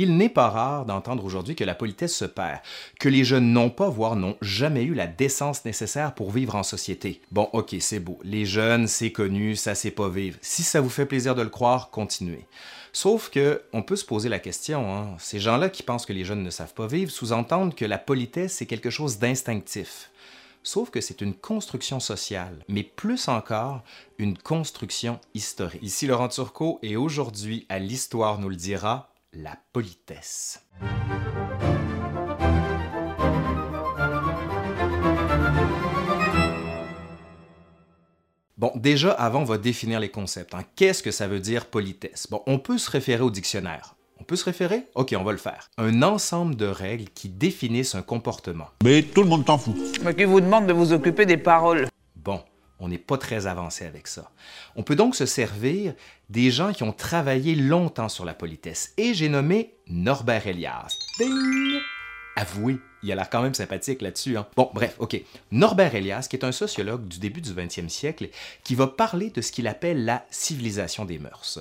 Il 0.00 0.16
n'est 0.16 0.28
pas 0.28 0.48
rare 0.48 0.86
d'entendre 0.86 1.24
aujourd'hui 1.24 1.56
que 1.56 1.64
la 1.64 1.74
politesse 1.74 2.14
se 2.14 2.24
perd, 2.24 2.60
que 3.00 3.08
les 3.08 3.24
jeunes 3.24 3.52
n'ont 3.52 3.68
pas, 3.68 3.88
voire 3.88 4.14
n'ont 4.14 4.36
jamais 4.40 4.84
eu 4.84 4.94
la 4.94 5.08
décence 5.08 5.64
nécessaire 5.64 6.14
pour 6.14 6.30
vivre 6.30 6.54
en 6.54 6.62
société. 6.62 7.20
Bon, 7.32 7.48
ok, 7.52 7.74
c'est 7.80 7.98
beau. 7.98 8.16
Les 8.22 8.46
jeunes, 8.46 8.86
c'est 8.86 9.10
connu, 9.10 9.56
ça 9.56 9.74
sait 9.74 9.90
pas 9.90 10.08
vivre. 10.08 10.38
Si 10.40 10.62
ça 10.62 10.80
vous 10.80 10.88
fait 10.88 11.04
plaisir 11.04 11.34
de 11.34 11.42
le 11.42 11.48
croire, 11.48 11.90
continuez. 11.90 12.46
Sauf 12.92 13.28
que, 13.28 13.62
on 13.72 13.82
peut 13.82 13.96
se 13.96 14.04
poser 14.04 14.28
la 14.28 14.38
question, 14.38 14.94
hein, 14.94 15.16
ces 15.18 15.40
gens-là 15.40 15.68
qui 15.68 15.82
pensent 15.82 16.06
que 16.06 16.12
les 16.12 16.24
jeunes 16.24 16.44
ne 16.44 16.50
savent 16.50 16.74
pas 16.74 16.86
vivre 16.86 17.10
sous-entendent 17.10 17.74
que 17.74 17.84
la 17.84 17.98
politesse, 17.98 18.52
c'est 18.52 18.66
quelque 18.66 18.90
chose 18.90 19.18
d'instinctif. 19.18 20.12
Sauf 20.62 20.90
que 20.90 21.00
c'est 21.00 21.22
une 21.22 21.34
construction 21.34 21.98
sociale, 21.98 22.64
mais 22.68 22.84
plus 22.84 23.26
encore, 23.26 23.82
une 24.18 24.38
construction 24.38 25.18
historique. 25.34 25.82
Ici 25.82 26.06
Laurent 26.06 26.28
Turcot 26.28 26.78
et 26.82 26.96
aujourd'hui, 26.96 27.66
à 27.68 27.80
l'Histoire 27.80 28.38
nous 28.38 28.48
le 28.48 28.54
dira, 28.54 29.07
la 29.32 29.56
politesse. 29.72 30.64
Bon, 38.56 38.72
déjà, 38.74 39.12
avant, 39.12 39.40
on 39.40 39.44
va 39.44 39.58
définir 39.58 40.00
les 40.00 40.08
concepts. 40.08 40.54
Hein. 40.54 40.64
Qu'est-ce 40.74 41.02
que 41.02 41.10
ça 41.10 41.28
veut 41.28 41.40
dire 41.40 41.66
politesse? 41.66 42.26
Bon, 42.30 42.42
on 42.46 42.58
peut 42.58 42.78
se 42.78 42.90
référer 42.90 43.22
au 43.22 43.30
dictionnaire. 43.30 43.94
On 44.18 44.24
peut 44.24 44.34
se 44.34 44.44
référer? 44.44 44.86
OK, 44.96 45.14
on 45.16 45.22
va 45.22 45.32
le 45.32 45.38
faire. 45.38 45.70
Un 45.78 46.02
ensemble 46.02 46.56
de 46.56 46.66
règles 46.66 47.08
qui 47.14 47.28
définissent 47.28 47.94
un 47.94 48.02
comportement. 48.02 48.66
Mais 48.82 49.02
tout 49.02 49.22
le 49.22 49.28
monde 49.28 49.44
t'en 49.44 49.58
fout. 49.58 49.76
Mais 50.02 50.14
qui 50.14 50.24
vous 50.24 50.40
demande 50.40 50.66
de 50.66 50.72
vous 50.72 50.92
occuper 50.92 51.24
des 51.24 51.36
paroles. 51.36 51.86
On 52.80 52.88
n'est 52.88 52.98
pas 52.98 53.18
très 53.18 53.46
avancé 53.46 53.84
avec 53.84 54.06
ça. 54.06 54.30
On 54.76 54.82
peut 54.82 54.96
donc 54.96 55.16
se 55.16 55.26
servir 55.26 55.94
des 56.30 56.50
gens 56.50 56.72
qui 56.72 56.84
ont 56.84 56.92
travaillé 56.92 57.54
longtemps 57.54 58.08
sur 58.08 58.24
la 58.24 58.34
politesse. 58.34 58.92
Et 58.96 59.14
j'ai 59.14 59.28
nommé 59.28 59.74
Norbert 59.88 60.46
Elias. 60.46 60.96
Ding! 61.18 61.80
Avouez, 62.36 62.78
il 63.02 63.10
a 63.10 63.16
l'air 63.16 63.30
quand 63.30 63.42
même 63.42 63.54
sympathique 63.54 64.00
là-dessus. 64.00 64.36
Hein? 64.36 64.46
Bon, 64.54 64.70
bref, 64.72 64.94
OK. 65.00 65.20
Norbert 65.50 65.96
Elias, 65.96 66.28
qui 66.30 66.36
est 66.36 66.44
un 66.44 66.52
sociologue 66.52 67.08
du 67.08 67.18
début 67.18 67.40
du 67.40 67.50
20e 67.50 67.88
siècle, 67.88 68.28
qui 68.62 68.76
va 68.76 68.86
parler 68.86 69.30
de 69.30 69.40
ce 69.40 69.50
qu'il 69.50 69.66
appelle 69.66 70.04
la 70.04 70.24
civilisation 70.30 71.04
des 71.04 71.18
mœurs. 71.18 71.58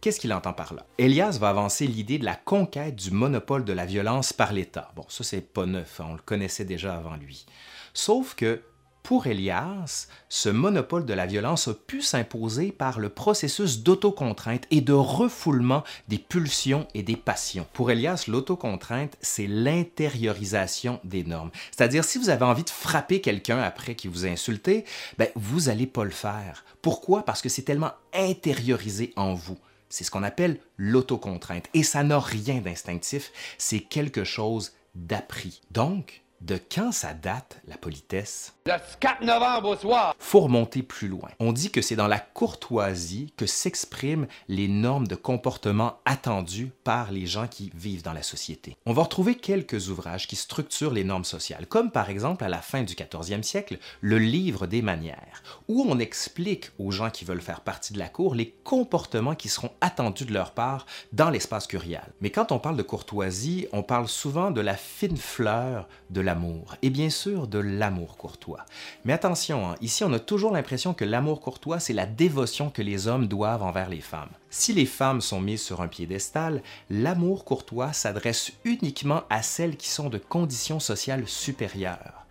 Qu'est-ce 0.00 0.18
qu'il 0.18 0.32
entend 0.32 0.52
par 0.52 0.74
là? 0.74 0.84
Elias 0.98 1.38
va 1.40 1.48
avancer 1.48 1.86
l'idée 1.86 2.18
de 2.18 2.24
la 2.24 2.34
conquête 2.34 2.96
du 2.96 3.12
monopole 3.12 3.64
de 3.64 3.72
la 3.72 3.86
violence 3.86 4.32
par 4.32 4.52
l'État. 4.52 4.90
Bon, 4.96 5.04
ça, 5.08 5.24
c'est 5.24 5.40
pas 5.40 5.66
neuf, 5.66 6.00
hein, 6.00 6.06
on 6.10 6.14
le 6.14 6.22
connaissait 6.22 6.64
déjà 6.64 6.96
avant 6.96 7.16
lui. 7.16 7.46
Sauf 7.94 8.34
que 8.34 8.62
pour 9.06 9.28
Elias, 9.28 10.08
ce 10.28 10.48
monopole 10.48 11.06
de 11.06 11.14
la 11.14 11.26
violence 11.26 11.68
a 11.68 11.74
pu 11.74 12.02
s'imposer 12.02 12.72
par 12.72 12.98
le 12.98 13.08
processus 13.08 13.84
d'autocontrainte 13.84 14.64
et 14.72 14.80
de 14.80 14.92
refoulement 14.92 15.84
des 16.08 16.18
pulsions 16.18 16.88
et 16.92 17.04
des 17.04 17.14
passions. 17.14 17.68
Pour 17.72 17.92
Elias, 17.92 18.24
l'autocontrainte, 18.26 19.16
c'est 19.20 19.46
l'intériorisation 19.46 20.98
des 21.04 21.22
normes. 21.22 21.52
C'est-à-dire, 21.70 22.02
si 22.02 22.18
vous 22.18 22.30
avez 22.30 22.44
envie 22.44 22.64
de 22.64 22.70
frapper 22.70 23.20
quelqu'un 23.20 23.60
après 23.60 23.94
qu'il 23.94 24.10
vous 24.10 24.26
a 24.26 24.28
insulté, 24.28 24.84
ben, 25.18 25.28
vous 25.36 25.66
n'allez 25.66 25.86
pas 25.86 26.02
le 26.02 26.10
faire. 26.10 26.64
Pourquoi? 26.82 27.24
Parce 27.24 27.42
que 27.42 27.48
c'est 27.48 27.62
tellement 27.62 27.92
intériorisé 28.12 29.12
en 29.14 29.34
vous. 29.34 29.58
C'est 29.88 30.02
ce 30.02 30.10
qu'on 30.10 30.24
appelle 30.24 30.58
l'autocontrainte. 30.78 31.68
Et 31.74 31.84
ça 31.84 32.02
n'a 32.02 32.18
rien 32.18 32.56
d'instinctif, 32.56 33.30
c'est 33.56 33.78
quelque 33.78 34.24
chose 34.24 34.72
d'appris. 34.96 35.60
Donc, 35.70 36.24
de 36.40 36.58
quand 36.74 36.92
ça 36.92 37.14
date, 37.14 37.60
la 37.66 37.76
politesse? 37.76 38.54
Le 38.66 38.74
4 39.00 39.22
novembre 39.22 39.70
au 39.70 39.76
soir. 39.76 40.14
Faut 40.18 40.40
remonter 40.40 40.82
plus 40.82 41.08
loin. 41.08 41.28
On 41.40 41.52
dit 41.52 41.70
que 41.70 41.82
c'est 41.82 41.96
dans 41.96 42.06
la 42.06 42.18
courtoisie 42.18 43.32
que 43.36 43.46
s'expriment 43.46 44.26
les 44.48 44.68
normes 44.68 45.06
de 45.06 45.14
comportement 45.14 45.98
attendues 46.04 46.70
par 46.84 47.12
les 47.12 47.26
gens 47.26 47.46
qui 47.46 47.70
vivent 47.74 48.02
dans 48.02 48.12
la 48.12 48.22
société. 48.22 48.76
On 48.86 48.92
va 48.92 49.04
retrouver 49.04 49.34
quelques 49.34 49.88
ouvrages 49.88 50.26
qui 50.26 50.36
structurent 50.36 50.92
les 50.92 51.04
normes 51.04 51.24
sociales, 51.24 51.66
comme 51.66 51.90
par 51.90 52.10
exemple 52.10 52.44
à 52.44 52.48
la 52.48 52.60
fin 52.60 52.82
du 52.82 52.94
14e 52.94 53.42
siècle, 53.42 53.78
le 54.00 54.18
Livre 54.18 54.66
des 54.66 54.82
manières, 54.82 55.42
où 55.68 55.86
on 55.88 55.98
explique 55.98 56.70
aux 56.78 56.90
gens 56.90 57.10
qui 57.10 57.24
veulent 57.24 57.40
faire 57.40 57.60
partie 57.60 57.92
de 57.92 57.98
la 57.98 58.08
cour 58.08 58.34
les 58.34 58.54
comportements 58.64 59.34
qui 59.34 59.48
seront 59.48 59.70
attendus 59.80 60.24
de 60.24 60.32
leur 60.32 60.52
part 60.52 60.86
dans 61.12 61.30
l'espace 61.30 61.66
curial. 61.66 62.12
Mais 62.20 62.30
quand 62.30 62.52
on 62.52 62.58
parle 62.58 62.76
de 62.76 62.82
courtoisie, 62.82 63.68
on 63.72 63.82
parle 63.82 64.08
souvent 64.08 64.50
de 64.50 64.60
la 64.60 64.76
fine 64.76 65.16
fleur 65.16 65.88
de 66.10 66.20
l'amour, 66.26 66.74
et 66.82 66.90
bien 66.90 67.08
sûr 67.08 67.46
de 67.46 67.58
l'amour 67.58 68.16
courtois. 68.16 68.66
Mais 69.04 69.12
attention, 69.12 69.70
hein, 69.70 69.76
ici 69.80 70.04
on 70.04 70.12
a 70.12 70.18
toujours 70.18 70.50
l'impression 70.50 70.92
que 70.92 71.04
l'amour 71.04 71.40
courtois, 71.40 71.80
c'est 71.80 71.92
la 71.92 72.04
dévotion 72.04 72.68
que 72.68 72.82
les 72.82 73.06
hommes 73.06 73.28
doivent 73.28 73.62
envers 73.62 73.88
les 73.88 74.00
femmes. 74.00 74.28
Si 74.50 74.72
les 74.72 74.86
femmes 74.86 75.20
sont 75.20 75.40
mises 75.40 75.62
sur 75.62 75.80
un 75.80 75.88
piédestal, 75.88 76.62
l'amour 76.90 77.44
courtois 77.44 77.92
s'adresse 77.92 78.52
uniquement 78.64 79.22
à 79.30 79.42
celles 79.42 79.76
qui 79.76 79.88
sont 79.88 80.08
de 80.08 80.18
conditions 80.18 80.80
sociales 80.80 81.28
supérieures. 81.28 82.25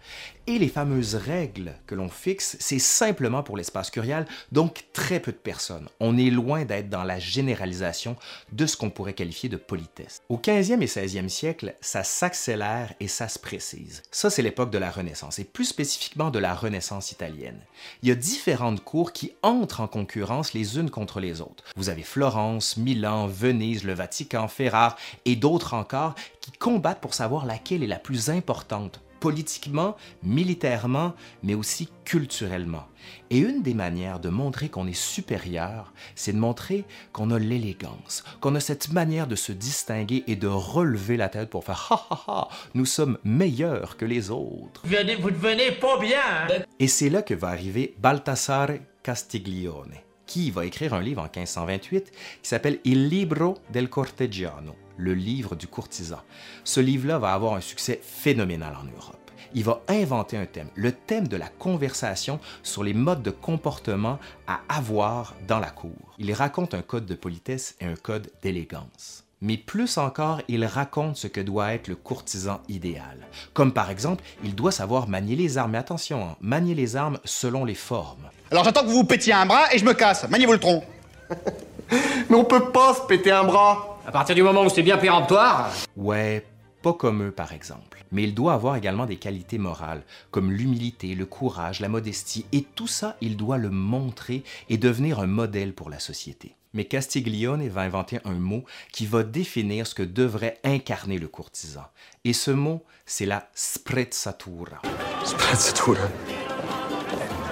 Et 0.47 0.59
les 0.59 0.67
fameuses 0.67 1.15
règles 1.15 1.73
que 1.87 1.95
l'on 1.95 2.07
fixe, 2.07 2.55
c'est 2.59 2.77
simplement 2.77 3.41
pour 3.41 3.57
l'espace 3.57 3.89
curial, 3.89 4.27
donc 4.51 4.85
très 4.93 5.19
peu 5.19 5.31
de 5.31 5.37
personnes. 5.37 5.89
On 5.99 6.19
est 6.19 6.29
loin 6.29 6.65
d'être 6.65 6.87
dans 6.87 7.03
la 7.03 7.17
généralisation 7.17 8.15
de 8.51 8.67
ce 8.67 8.77
qu'on 8.77 8.91
pourrait 8.91 9.13
qualifier 9.13 9.49
de 9.49 9.57
politesse. 9.57 10.21
Au 10.29 10.37
15e 10.37 10.81
et 10.81 10.85
16e 10.85 11.29
siècle, 11.29 11.73
ça 11.81 12.03
s'accélère 12.03 12.93
et 12.99 13.07
ça 13.07 13.27
se 13.27 13.39
précise. 13.39 14.03
Ça, 14.11 14.29
c'est 14.29 14.43
l'époque 14.43 14.69
de 14.69 14.77
la 14.77 14.91
Renaissance, 14.91 15.39
et 15.39 15.45
plus 15.45 15.65
spécifiquement 15.65 16.29
de 16.29 16.37
la 16.37 16.53
Renaissance 16.53 17.11
italienne. 17.11 17.59
Il 18.03 18.09
y 18.09 18.11
a 18.11 18.15
différentes 18.15 18.83
cours 18.83 19.13
qui 19.13 19.33
entrent 19.41 19.81
en 19.81 19.87
concurrence 19.87 20.53
les 20.53 20.77
unes 20.77 20.91
contre 20.91 21.19
les 21.19 21.41
autres. 21.41 21.63
Vous 21.75 21.89
avez 21.89 22.03
Florence, 22.03 22.77
Milan, 22.77 23.25
Venise, 23.25 23.83
le 23.83 23.93
Vatican, 23.93 24.47
Ferrare 24.47 24.95
et 25.25 25.35
d'autres 25.35 25.73
encore 25.73 26.13
qui 26.39 26.51
combattent 26.51 27.01
pour 27.01 27.15
savoir 27.15 27.47
laquelle 27.47 27.81
est 27.81 27.87
la 27.87 27.97
plus 27.97 28.29
importante 28.29 29.01
politiquement, 29.19 29.95
militairement, 30.23 31.13
mais 31.43 31.53
aussi 31.55 31.89
culturellement. 32.03 32.85
Et 33.29 33.37
une 33.39 33.61
des 33.61 33.73
manières 33.73 34.19
de 34.19 34.29
montrer 34.29 34.69
qu'on 34.69 34.87
est 34.87 34.93
supérieur, 34.99 35.93
c'est 36.15 36.33
de 36.33 36.37
montrer 36.37 36.85
qu'on 37.13 37.31
a 37.31 37.39
l'élégance, 37.39 38.23
qu'on 38.41 38.55
a 38.55 38.59
cette 38.59 38.91
manière 38.91 39.27
de 39.27 39.35
se 39.35 39.51
distinguer 39.51 40.23
et 40.27 40.35
de 40.35 40.47
relever 40.47 41.17
la 41.17 41.29
tête 41.29 41.49
pour 41.49 41.63
faire 41.63 41.87
ha 41.91 42.07
ha 42.09 42.23
ha, 42.27 42.47
nous 42.73 42.85
sommes 42.85 43.17
meilleurs 43.23 43.97
que 43.97 44.05
les 44.05 44.31
autres. 44.31 44.81
Vous 44.83 44.91
devenez, 44.91 45.15
vous 45.15 45.31
devenez 45.31 45.71
pas 45.71 45.99
bien. 45.99 46.19
hein? 46.49 46.63
Et 46.79 46.87
c'est 46.87 47.09
là 47.09 47.21
que 47.21 47.33
va 47.33 47.49
arriver 47.49 47.95
Baltasare 47.99 48.71
Castiglione, 49.03 49.93
qui 50.25 50.51
va 50.51 50.65
écrire 50.65 50.93
un 50.93 51.01
livre 51.01 51.21
en 51.21 51.25
1528 51.25 52.11
qui 52.11 52.49
s'appelle 52.49 52.79
Il 52.83 53.07
libro 53.07 53.55
del 53.71 53.89
cortegiano, 53.89 54.75
le 54.97 55.13
livre 55.13 55.55
du 55.55 55.67
courtisan. 55.67 56.19
Ce 56.63 56.79
livre-là 56.79 57.19
va 57.19 57.33
avoir 57.33 57.53
un 57.53 57.61
succès 57.61 57.99
phénoménal 58.03 58.75
en 58.75 58.85
Europe. 58.85 59.31
Il 59.53 59.63
va 59.63 59.81
inventer 59.87 60.35
un 60.35 60.45
thème, 60.45 60.69
le 60.75 60.91
thème 60.91 61.27
de 61.27 61.37
la 61.37 61.47
conversation 61.47 62.39
sur 62.61 62.83
les 62.83 62.93
modes 62.93 63.23
de 63.23 63.31
comportement 63.31 64.19
à 64.47 64.59
avoir 64.67 65.33
dans 65.47 65.59
la 65.59 65.69
cour. 65.69 66.15
Il 66.19 66.33
raconte 66.33 66.73
un 66.73 66.81
code 66.81 67.05
de 67.05 67.15
politesse 67.15 67.75
et 67.79 67.85
un 67.85 67.95
code 67.95 68.29
d'élégance. 68.41 69.23
Mais 69.41 69.57
plus 69.57 69.97
encore, 69.97 70.41
il 70.47 70.65
raconte 70.65 71.17
ce 71.17 71.27
que 71.27 71.41
doit 71.41 71.73
être 71.73 71.87
le 71.87 71.95
courtisan 71.95 72.61
idéal. 72.67 73.27
Comme 73.53 73.73
par 73.73 73.89
exemple, 73.89 74.23
il 74.43 74.55
doit 74.55 74.71
savoir 74.71 75.07
manier 75.07 75.35
les 75.35 75.57
armes. 75.57 75.71
Mais 75.71 75.77
attention, 75.77 76.25
hein, 76.25 76.35
manier 76.41 76.73
les 76.73 76.95
armes 76.95 77.19
selon 77.25 77.63
les 77.63 77.75
formes. 77.75 78.29
Alors 78.51 78.63
j'attends 78.63 78.81
que 78.81 78.87
vous 78.87 78.93
vous 78.93 79.03
pétiez 79.03 79.33
un 79.33 79.45
bras 79.45 79.73
et 79.73 79.77
je 79.77 79.85
me 79.85 79.93
casse. 79.93 80.27
Maniez-vous 80.29 80.53
le 80.53 80.59
tronc. 80.59 80.83
Mais 82.29 82.35
on 82.35 82.43
peut 82.43 82.71
pas 82.71 82.93
se 82.93 83.01
péter 83.01 83.31
un 83.31 83.43
bras. 83.43 83.94
À 84.05 84.11
partir 84.11 84.35
du 84.35 84.43
moment 84.43 84.63
où 84.63 84.69
c'est 84.69 84.83
bien 84.83 84.97
péremptoire, 84.97 85.71
Ouais, 85.97 86.45
pas 86.83 86.93
comme 86.93 87.23
eux 87.23 87.31
par 87.31 87.53
exemple. 87.53 88.05
Mais 88.11 88.23
il 88.23 88.35
doit 88.35 88.53
avoir 88.53 88.75
également 88.75 89.07
des 89.07 89.15
qualités 89.15 89.57
morales, 89.57 90.03
comme 90.29 90.51
l'humilité, 90.51 91.15
le 91.15 91.25
courage, 91.25 91.79
la 91.79 91.89
modestie, 91.89 92.45
et 92.51 92.61
tout 92.61 92.87
ça, 92.87 93.17
il 93.19 93.35
doit 93.35 93.57
le 93.57 93.71
montrer 93.71 94.43
et 94.69 94.77
devenir 94.77 95.19
un 95.19 95.27
modèle 95.27 95.73
pour 95.73 95.89
la 95.89 95.99
société. 95.99 96.55
Mais 96.73 96.85
Castiglione 96.85 97.67
va 97.67 97.81
inventer 97.81 98.19
un 98.25 98.33
mot 98.35 98.63
qui 98.91 99.05
va 99.07 99.23
définir 99.23 99.87
ce 99.87 99.95
que 99.95 100.03
devrait 100.03 100.59
incarner 100.63 101.17
le 101.17 101.27
courtisan. 101.27 101.85
Et 102.25 102.33
ce 102.33 102.51
mot, 102.51 102.83
c'est 103.05 103.25
la 103.25 103.49
sprezzatura. 103.55 104.81
Sprezzatura? 105.23 106.07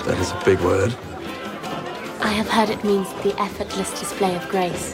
That 0.06 0.16
is 0.22 0.32
a 0.32 0.46
big 0.46 0.60
word. 0.62 0.92
I 2.22 2.34
have 2.38 2.50
heard 2.50 2.70
it 2.70 2.84
means 2.84 3.08
the 3.24 3.34
effortless 3.42 3.90
display 4.00 4.36
of 4.36 4.48
grace. 4.50 4.94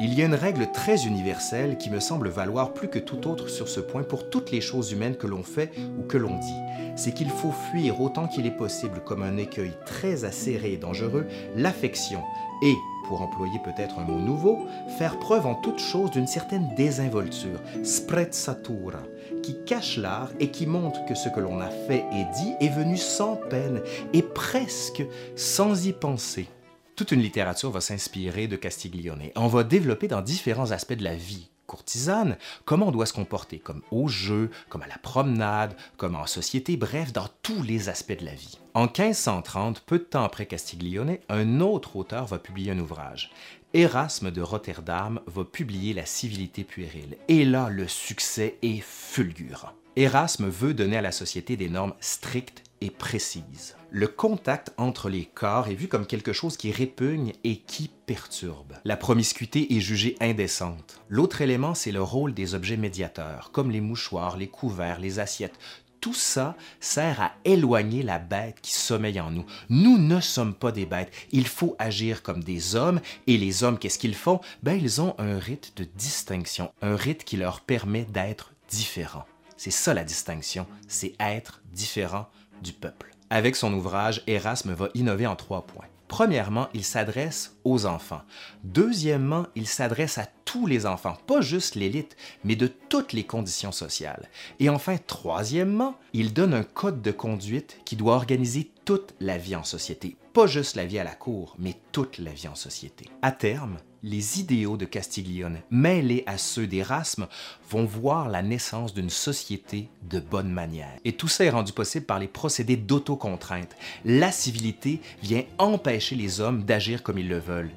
Il 0.00 0.12
y 0.12 0.22
a 0.22 0.26
une 0.26 0.34
règle 0.34 0.72
très 0.72 1.06
universelle 1.06 1.78
qui 1.78 1.88
me 1.88 2.00
semble 2.00 2.28
valoir 2.28 2.72
plus 2.72 2.88
que 2.88 2.98
tout 2.98 3.28
autre 3.28 3.48
sur 3.48 3.68
ce 3.68 3.78
point 3.78 4.02
pour 4.02 4.28
toutes 4.28 4.50
les 4.50 4.60
choses 4.60 4.90
humaines 4.90 5.14
que 5.14 5.28
l'on 5.28 5.44
fait 5.44 5.70
ou 5.98 6.02
que 6.02 6.18
l'on 6.18 6.36
dit. 6.36 6.60
C'est 6.96 7.12
qu'il 7.12 7.30
faut 7.30 7.52
fuir 7.70 8.00
autant 8.00 8.26
qu'il 8.26 8.44
est 8.46 8.56
possible, 8.56 9.00
comme 9.04 9.22
un 9.22 9.36
écueil 9.36 9.70
très 9.86 10.24
acéré 10.24 10.72
et 10.72 10.76
dangereux, 10.78 11.26
l'affection 11.54 12.20
et, 12.64 12.74
pour 13.06 13.22
employer 13.22 13.60
peut-être 13.64 14.00
un 14.00 14.04
mot 14.04 14.18
nouveau, 14.18 14.66
faire 14.98 15.16
preuve 15.20 15.46
en 15.46 15.54
toute 15.54 15.78
chose 15.78 16.10
d'une 16.10 16.26
certaine 16.26 16.74
désinvolture, 16.76 17.60
sprezzatura, 17.84 19.02
qui 19.44 19.64
cache 19.64 19.96
l'art 19.96 20.30
et 20.40 20.50
qui 20.50 20.66
montre 20.66 21.04
que 21.04 21.14
ce 21.14 21.28
que 21.28 21.40
l'on 21.40 21.60
a 21.60 21.70
fait 21.70 22.04
et 22.12 22.24
dit 22.36 22.54
est 22.60 22.74
venu 22.74 22.96
sans 22.96 23.36
peine 23.36 23.80
et 24.12 24.22
presque 24.22 25.04
sans 25.36 25.86
y 25.86 25.92
penser. 25.92 26.48
Toute 26.96 27.10
une 27.10 27.22
littérature 27.22 27.72
va 27.72 27.80
s'inspirer 27.80 28.46
de 28.46 28.54
Castiglione. 28.54 29.30
On 29.34 29.48
va 29.48 29.64
développer 29.64 30.06
dans 30.06 30.22
différents 30.22 30.70
aspects 30.70 30.92
de 30.92 31.02
la 31.02 31.16
vie 31.16 31.48
courtisane, 31.66 32.36
comment 32.66 32.88
on 32.88 32.92
doit 32.92 33.06
se 33.06 33.12
comporter, 33.12 33.58
comme 33.58 33.82
au 33.90 34.06
jeu, 34.06 34.50
comme 34.68 34.82
à 34.82 34.86
la 34.86 34.98
promenade, 34.98 35.74
comme 35.96 36.14
en 36.14 36.26
société, 36.26 36.76
bref, 36.76 37.12
dans 37.12 37.28
tous 37.42 37.62
les 37.62 37.88
aspects 37.88 38.16
de 38.16 38.24
la 38.26 38.34
vie. 38.34 38.58
En 38.74 38.82
1530, 38.82 39.80
peu 39.80 39.98
de 39.98 40.04
temps 40.04 40.22
après 40.22 40.46
Castiglione, 40.46 41.16
un 41.28 41.60
autre 41.60 41.96
auteur 41.96 42.26
va 42.26 42.38
publier 42.38 42.72
un 42.72 42.78
ouvrage. 42.78 43.32
Erasme 43.72 44.30
de 44.30 44.42
Rotterdam 44.42 45.20
va 45.26 45.44
publier 45.44 45.94
La 45.94 46.06
civilité 46.06 46.62
puérile. 46.62 47.16
Et 47.26 47.44
là, 47.44 47.70
le 47.70 47.88
succès 47.88 48.56
est 48.62 48.80
fulgurant. 48.80 49.72
Erasme 49.96 50.48
veut 50.48 50.74
donner 50.74 50.98
à 50.98 51.02
la 51.02 51.12
société 51.12 51.56
des 51.56 51.68
normes 51.68 51.94
strictes 52.00 52.63
et 52.80 52.90
précises. 52.90 53.76
Le 53.90 54.08
contact 54.08 54.72
entre 54.76 55.08
les 55.08 55.24
corps 55.24 55.68
est 55.68 55.74
vu 55.74 55.88
comme 55.88 56.06
quelque 56.06 56.32
chose 56.32 56.56
qui 56.56 56.72
répugne 56.72 57.32
et 57.44 57.58
qui 57.58 57.90
perturbe. 58.06 58.74
La 58.84 58.96
promiscuité 58.96 59.76
est 59.76 59.80
jugée 59.80 60.16
indécente. 60.20 61.00
L'autre 61.08 61.42
élément, 61.42 61.74
c'est 61.74 61.92
le 61.92 62.02
rôle 62.02 62.34
des 62.34 62.54
objets 62.54 62.76
médiateurs, 62.76 63.50
comme 63.52 63.70
les 63.70 63.80
mouchoirs, 63.80 64.36
les 64.36 64.48
couverts, 64.48 65.00
les 65.00 65.20
assiettes 65.20 65.58
tout 66.04 66.12
ça 66.12 66.54
sert 66.80 67.22
à 67.22 67.32
éloigner 67.46 68.02
la 68.02 68.18
bête 68.18 68.60
qui 68.60 68.72
sommeille 68.72 69.22
en 69.22 69.30
nous. 69.30 69.46
Nous 69.70 69.96
ne 69.96 70.20
sommes 70.20 70.52
pas 70.52 70.70
des 70.70 70.84
bêtes. 70.84 71.10
Il 71.32 71.46
faut 71.46 71.76
agir 71.78 72.22
comme 72.22 72.44
des 72.44 72.76
hommes. 72.76 73.00
Et 73.26 73.38
les 73.38 73.64
hommes, 73.64 73.78
qu'est-ce 73.78 73.98
qu'ils 73.98 74.14
font? 74.14 74.38
Ben, 74.62 74.78
ils 74.78 75.00
ont 75.00 75.14
un 75.16 75.38
rite 75.38 75.72
de 75.78 75.84
distinction, 75.96 76.70
un 76.82 76.94
rite 76.94 77.24
qui 77.24 77.38
leur 77.38 77.62
permet 77.62 78.04
d'être 78.04 78.52
différents. 78.68 79.24
C'est 79.56 79.70
ça 79.70 79.94
la 79.94 80.04
distinction, 80.04 80.66
c'est 80.88 81.14
être 81.18 81.62
différent 81.72 82.28
du 82.62 82.72
peuple. 82.72 83.10
Avec 83.30 83.56
son 83.56 83.72
ouvrage, 83.74 84.22
Erasme 84.26 84.72
va 84.72 84.88
innover 84.94 85.26
en 85.26 85.36
trois 85.36 85.66
points. 85.66 85.86
Premièrement, 86.08 86.68
il 86.74 86.84
s'adresse 86.84 87.56
aux 87.64 87.86
enfants. 87.86 88.22
Deuxièmement, 88.62 89.46
il 89.56 89.66
s'adresse 89.66 90.18
à 90.18 90.28
tous 90.44 90.66
les 90.66 90.86
enfants, 90.86 91.16
pas 91.26 91.40
juste 91.40 91.74
l'élite, 91.74 92.16
mais 92.44 92.54
de 92.54 92.66
toutes 92.66 93.12
les 93.12 93.24
conditions 93.24 93.72
sociales. 93.72 94.28
Et 94.60 94.68
enfin, 94.68 94.96
troisièmement, 95.06 95.96
il 96.12 96.32
donne 96.32 96.54
un 96.54 96.62
code 96.62 97.02
de 97.02 97.10
conduite 97.10 97.80
qui 97.84 97.96
doit 97.96 98.14
organiser 98.14 98.70
toute 98.84 99.14
la 99.18 99.38
vie 99.38 99.56
en 99.56 99.64
société, 99.64 100.16
pas 100.32 100.46
juste 100.46 100.76
la 100.76 100.86
vie 100.86 100.98
à 100.98 101.04
la 101.04 101.14
cour, 101.14 101.56
mais 101.58 101.74
toute 101.90 102.18
la 102.18 102.32
vie 102.32 102.48
en 102.48 102.54
société. 102.54 103.06
À 103.22 103.32
terme, 103.32 103.78
les 104.04 104.38
idéaux 104.38 104.76
de 104.76 104.84
Castiglione, 104.84 105.60
mêlés 105.70 106.22
à 106.26 106.36
ceux 106.36 106.66
d'Erasme, 106.66 107.26
vont 107.70 107.86
voir 107.86 108.28
la 108.28 108.42
naissance 108.42 108.92
d'une 108.92 109.10
société 109.10 109.88
de 110.02 110.20
bonne 110.20 110.50
manière. 110.50 110.92
Et 111.04 111.14
tout 111.14 111.26
ça 111.26 111.44
est 111.44 111.50
rendu 111.50 111.72
possible 111.72 112.04
par 112.04 112.18
les 112.18 112.28
procédés 112.28 112.76
d'autocontrainte. 112.76 113.74
La 114.04 114.30
civilité 114.30 115.00
vient 115.22 115.44
empêcher 115.58 116.16
les 116.16 116.40
hommes 116.40 116.64
d'agir 116.64 117.02
comme 117.02 117.18
ils 117.18 117.28
le 117.28 117.38
veulent. 117.38 117.70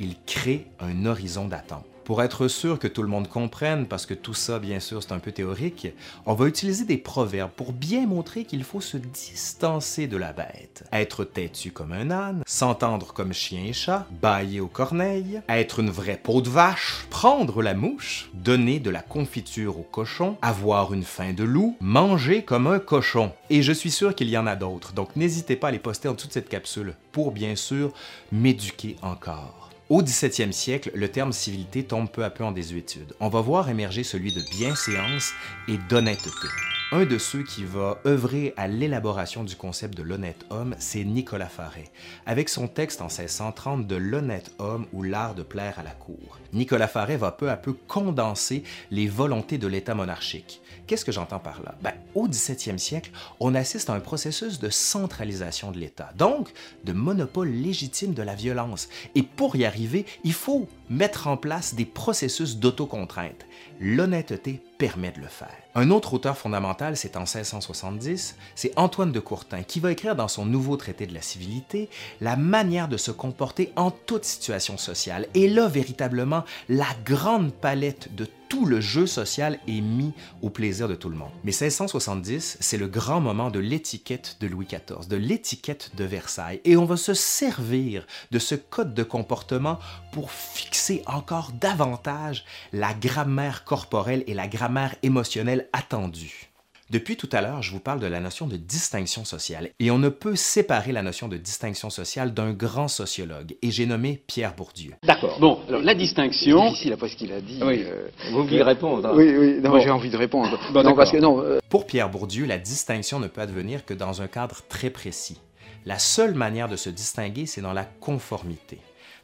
Il 0.00 0.16
crée 0.24 0.66
un 0.80 1.04
horizon 1.04 1.46
d'attente. 1.46 1.84
Pour 2.04 2.22
être 2.22 2.48
sûr 2.48 2.78
que 2.78 2.86
tout 2.86 3.02
le 3.02 3.08
monde 3.08 3.28
comprenne, 3.28 3.86
parce 3.86 4.04
que 4.04 4.12
tout 4.12 4.34
ça, 4.34 4.58
bien 4.58 4.78
sûr, 4.78 5.02
c'est 5.02 5.12
un 5.12 5.18
peu 5.18 5.32
théorique, 5.32 5.88
on 6.26 6.34
va 6.34 6.46
utiliser 6.46 6.84
des 6.84 6.98
proverbes 6.98 7.50
pour 7.50 7.72
bien 7.72 8.06
montrer 8.06 8.44
qu'il 8.44 8.62
faut 8.62 8.82
se 8.82 8.98
distancer 8.98 10.06
de 10.06 10.18
la 10.18 10.34
bête. 10.34 10.84
Être 10.92 11.24
têtu 11.24 11.70
comme 11.70 11.92
un 11.92 12.10
âne, 12.10 12.42
s'entendre 12.46 13.14
comme 13.14 13.32
chien 13.32 13.64
et 13.64 13.72
chat, 13.72 14.06
bailler 14.20 14.60
aux 14.60 14.66
corneilles, 14.66 15.40
être 15.48 15.80
une 15.80 15.88
vraie 15.88 16.20
peau 16.22 16.42
de 16.42 16.50
vache, 16.50 17.06
prendre 17.08 17.62
la 17.62 17.72
mouche, 17.72 18.30
donner 18.34 18.80
de 18.80 18.90
la 18.90 19.00
confiture 19.00 19.78
au 19.78 19.82
cochon, 19.82 20.36
avoir 20.42 20.92
une 20.92 21.04
faim 21.04 21.32
de 21.32 21.44
loup, 21.44 21.76
manger 21.80 22.42
comme 22.42 22.66
un 22.66 22.80
cochon. 22.80 23.32
Et 23.48 23.62
je 23.62 23.72
suis 23.72 23.90
sûr 23.90 24.14
qu'il 24.14 24.28
y 24.28 24.36
en 24.36 24.46
a 24.46 24.56
d'autres, 24.56 24.92
donc 24.92 25.16
n'hésitez 25.16 25.56
pas 25.56 25.68
à 25.68 25.70
les 25.70 25.78
poster 25.78 26.08
en 26.08 26.14
dessous 26.14 26.28
de 26.28 26.32
cette 26.34 26.50
capsule 26.50 26.96
pour 27.12 27.32
bien 27.32 27.56
sûr 27.56 27.92
m'éduquer 28.30 28.96
encore. 29.00 29.63
Au 29.90 30.02
17e 30.02 30.52
siècle, 30.52 30.90
le 30.94 31.10
terme 31.10 31.32
civilité 31.32 31.84
tombe 31.84 32.10
peu 32.10 32.24
à 32.24 32.30
peu 32.30 32.42
en 32.42 32.52
désuétude. 32.52 33.12
On 33.20 33.28
va 33.28 33.42
voir 33.42 33.68
émerger 33.68 34.02
celui 34.02 34.32
de 34.32 34.40
bienséance 34.50 35.32
et 35.68 35.76
d'honnêteté. 35.90 36.48
Un 36.92 37.06
de 37.06 37.18
ceux 37.18 37.42
qui 37.42 37.64
va 37.64 37.98
œuvrer 38.06 38.52
à 38.56 38.68
l'élaboration 38.68 39.42
du 39.42 39.56
concept 39.56 39.96
de 39.96 40.02
l'honnête 40.02 40.44
homme, 40.50 40.76
c'est 40.78 41.02
Nicolas 41.02 41.48
Faret, 41.48 41.90
avec 42.26 42.48
son 42.48 42.68
texte 42.68 43.00
en 43.00 43.06
1630 43.06 43.86
de 43.86 43.96
L'honnête 43.96 44.52
homme 44.58 44.86
ou 44.92 45.02
l'art 45.02 45.34
de 45.34 45.42
plaire 45.42 45.78
à 45.78 45.82
la 45.82 45.90
cour. 45.90 46.38
Nicolas 46.52 46.86
Faret 46.86 47.16
va 47.16 47.32
peu 47.32 47.50
à 47.50 47.56
peu 47.56 47.72
condenser 47.72 48.62
les 48.90 49.08
volontés 49.08 49.58
de 49.58 49.66
l'État 49.66 49.94
monarchique. 49.94 50.60
Qu'est-ce 50.86 51.04
que 51.04 51.12
j'entends 51.12 51.38
par 51.38 51.62
là? 51.62 51.74
Ben, 51.82 51.94
au 52.14 52.28
17e 52.28 52.78
siècle, 52.78 53.10
on 53.40 53.54
assiste 53.54 53.88
à 53.88 53.94
un 53.94 54.00
processus 54.00 54.60
de 54.60 54.68
centralisation 54.68 55.72
de 55.72 55.78
l'État, 55.78 56.12
donc 56.16 56.52
de 56.84 56.92
monopole 56.92 57.48
légitime 57.48 58.12
de 58.12 58.22
la 58.22 58.34
violence. 58.34 58.88
Et 59.14 59.22
pour 59.22 59.56
y 59.56 59.64
arriver, 59.64 60.04
il 60.22 60.34
faut 60.34 60.68
mettre 60.90 61.26
en 61.26 61.36
place 61.36 61.74
des 61.74 61.84
processus 61.84 62.56
d'autocontrainte. 62.56 63.46
L'honnêteté 63.80 64.62
permet 64.78 65.10
de 65.12 65.20
le 65.20 65.26
faire. 65.26 65.56
Un 65.74 65.90
autre 65.90 66.14
auteur 66.14 66.36
fondamental, 66.36 66.96
c'est 66.96 67.16
en 67.16 67.20
1670, 67.20 68.36
c'est 68.54 68.72
Antoine 68.76 69.12
de 69.12 69.20
Courtin, 69.20 69.62
qui 69.62 69.80
va 69.80 69.92
écrire 69.92 70.14
dans 70.14 70.28
son 70.28 70.46
nouveau 70.46 70.76
traité 70.76 71.06
de 71.06 71.14
la 71.14 71.22
civilité 71.22 71.88
la 72.20 72.36
manière 72.36 72.88
de 72.88 72.96
se 72.96 73.10
comporter 73.10 73.72
en 73.76 73.90
toute 73.90 74.24
situation 74.24 74.76
sociale. 74.76 75.26
Et 75.34 75.48
là, 75.48 75.68
véritablement, 75.68 76.44
la 76.68 76.86
grande 77.04 77.52
palette 77.52 78.14
de 78.14 78.28
tout 78.48 78.66
le 78.66 78.80
jeu 78.80 79.06
social 79.06 79.58
est 79.66 79.80
mis 79.80 80.12
au 80.42 80.50
plaisir 80.50 80.88
de 80.88 80.94
tout 80.94 81.08
le 81.08 81.16
monde. 81.16 81.30
Mais 81.44 81.52
1670, 81.52 82.58
c'est 82.60 82.76
le 82.76 82.88
grand 82.88 83.20
moment 83.20 83.50
de 83.50 83.58
l'étiquette 83.58 84.36
de 84.40 84.46
Louis 84.46 84.66
XIV, 84.66 85.08
de 85.08 85.16
l'étiquette 85.16 85.92
de 85.96 86.04
Versailles, 86.04 86.60
et 86.64 86.76
on 86.76 86.84
va 86.84 86.96
se 86.96 87.14
servir 87.14 88.06
de 88.30 88.38
ce 88.38 88.54
code 88.54 88.94
de 88.94 89.02
comportement 89.02 89.78
pour 90.12 90.30
fixer 90.30 91.02
encore 91.06 91.52
davantage 91.52 92.44
la 92.72 92.94
grammaire 92.94 93.64
corporelle 93.64 94.24
et 94.26 94.34
la 94.34 94.48
grammaire 94.48 94.94
émotionnelle 95.02 95.68
attendue. 95.72 96.53
Depuis 96.90 97.16
tout 97.16 97.28
à 97.32 97.40
l'heure, 97.40 97.62
je 97.62 97.70
vous 97.70 97.80
parle 97.80 97.98
de 97.98 98.06
la 98.06 98.20
notion 98.20 98.46
de 98.46 98.56
distinction 98.56 99.24
sociale, 99.24 99.70
et 99.80 99.90
on 99.90 99.98
ne 99.98 100.10
peut 100.10 100.36
séparer 100.36 100.92
la 100.92 101.02
notion 101.02 101.28
de 101.28 101.38
distinction 101.38 101.88
sociale 101.88 102.34
d'un 102.34 102.52
grand 102.52 102.88
sociologue, 102.88 103.56
et 103.62 103.70
j'ai 103.70 103.86
nommé 103.86 104.22
Pierre 104.26 104.54
Bourdieu. 104.54 104.92
D'accord. 105.02 105.38
Bon, 105.40 105.60
alors 105.68 105.80
la 105.80 105.94
distinction. 105.94 106.60
C'est 106.64 106.68
difficile 106.68 106.92
après 106.92 107.08
ce 107.08 107.16
qu'il 107.16 107.32
a 107.32 107.40
dit. 107.40 107.58
Oui. 107.62 107.82
euh, 107.86 108.08
Vous 108.32 108.44
voulez 108.44 108.62
répondre 108.62 109.06
hein 109.08 109.12
Oui, 109.14 109.34
oui, 109.36 109.60
non, 109.62 109.70
Bon. 109.70 109.80
j'ai 109.80 109.90
envie 109.90 110.10
de 110.10 110.16
répondre. 110.18 110.58
Bon, 110.72 110.82
non, 110.82 110.94
parce 110.94 111.10
que 111.10 111.16
non, 111.16 111.40
euh, 111.40 111.58
Pour 111.70 111.86
Pierre 111.86 112.10
Bourdieu, 112.10 112.44
la 112.44 112.58
distinction 112.58 113.18
ne 113.18 113.28
peut 113.28 113.40
advenir 113.40 113.84
que 113.86 113.94
dans 113.94 114.20
un 114.20 114.26
cadre 114.26 114.60
très 114.68 114.90
précis. 114.90 115.40
La 115.86 115.98
seule 115.98 116.34
manière 116.34 116.68
de 116.68 116.76
se 116.76 116.90
distinguer, 116.90 117.46
c'est 117.46 117.60
dans 117.62 117.72
la 117.72 117.84
conformité. 117.84 118.78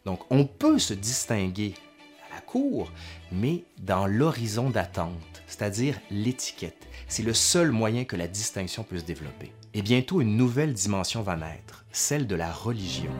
Donc, 0.06 0.20
on 0.30 0.44
peut 0.46 0.78
se 0.78 0.94
distinguer 0.94 1.74
la 2.32 2.41
cour, 2.41 2.93
mais 3.32 3.65
dans 3.79 4.06
l'horizon 4.06 4.71
d'attente, 4.71 5.43
c'est-à-dire 5.47 5.97
l'étiquette. 6.11 6.87
C'est 7.08 7.22
le 7.22 7.34
seul 7.34 7.72
moyen 7.72 8.05
que 8.05 8.17
la 8.17 8.29
distinction 8.29 8.84
peut 8.84 8.99
se 8.99 9.05
développer. 9.05 9.53
Et 9.75 9.82
bientôt, 9.82 10.20
une 10.20 10.37
nouvelle 10.37 10.72
dimension 10.72 11.22
va 11.22 11.37
naître, 11.37 11.84
celle 11.93 12.27
de 12.27 12.37
la 12.37 12.51
religion. 12.51 13.10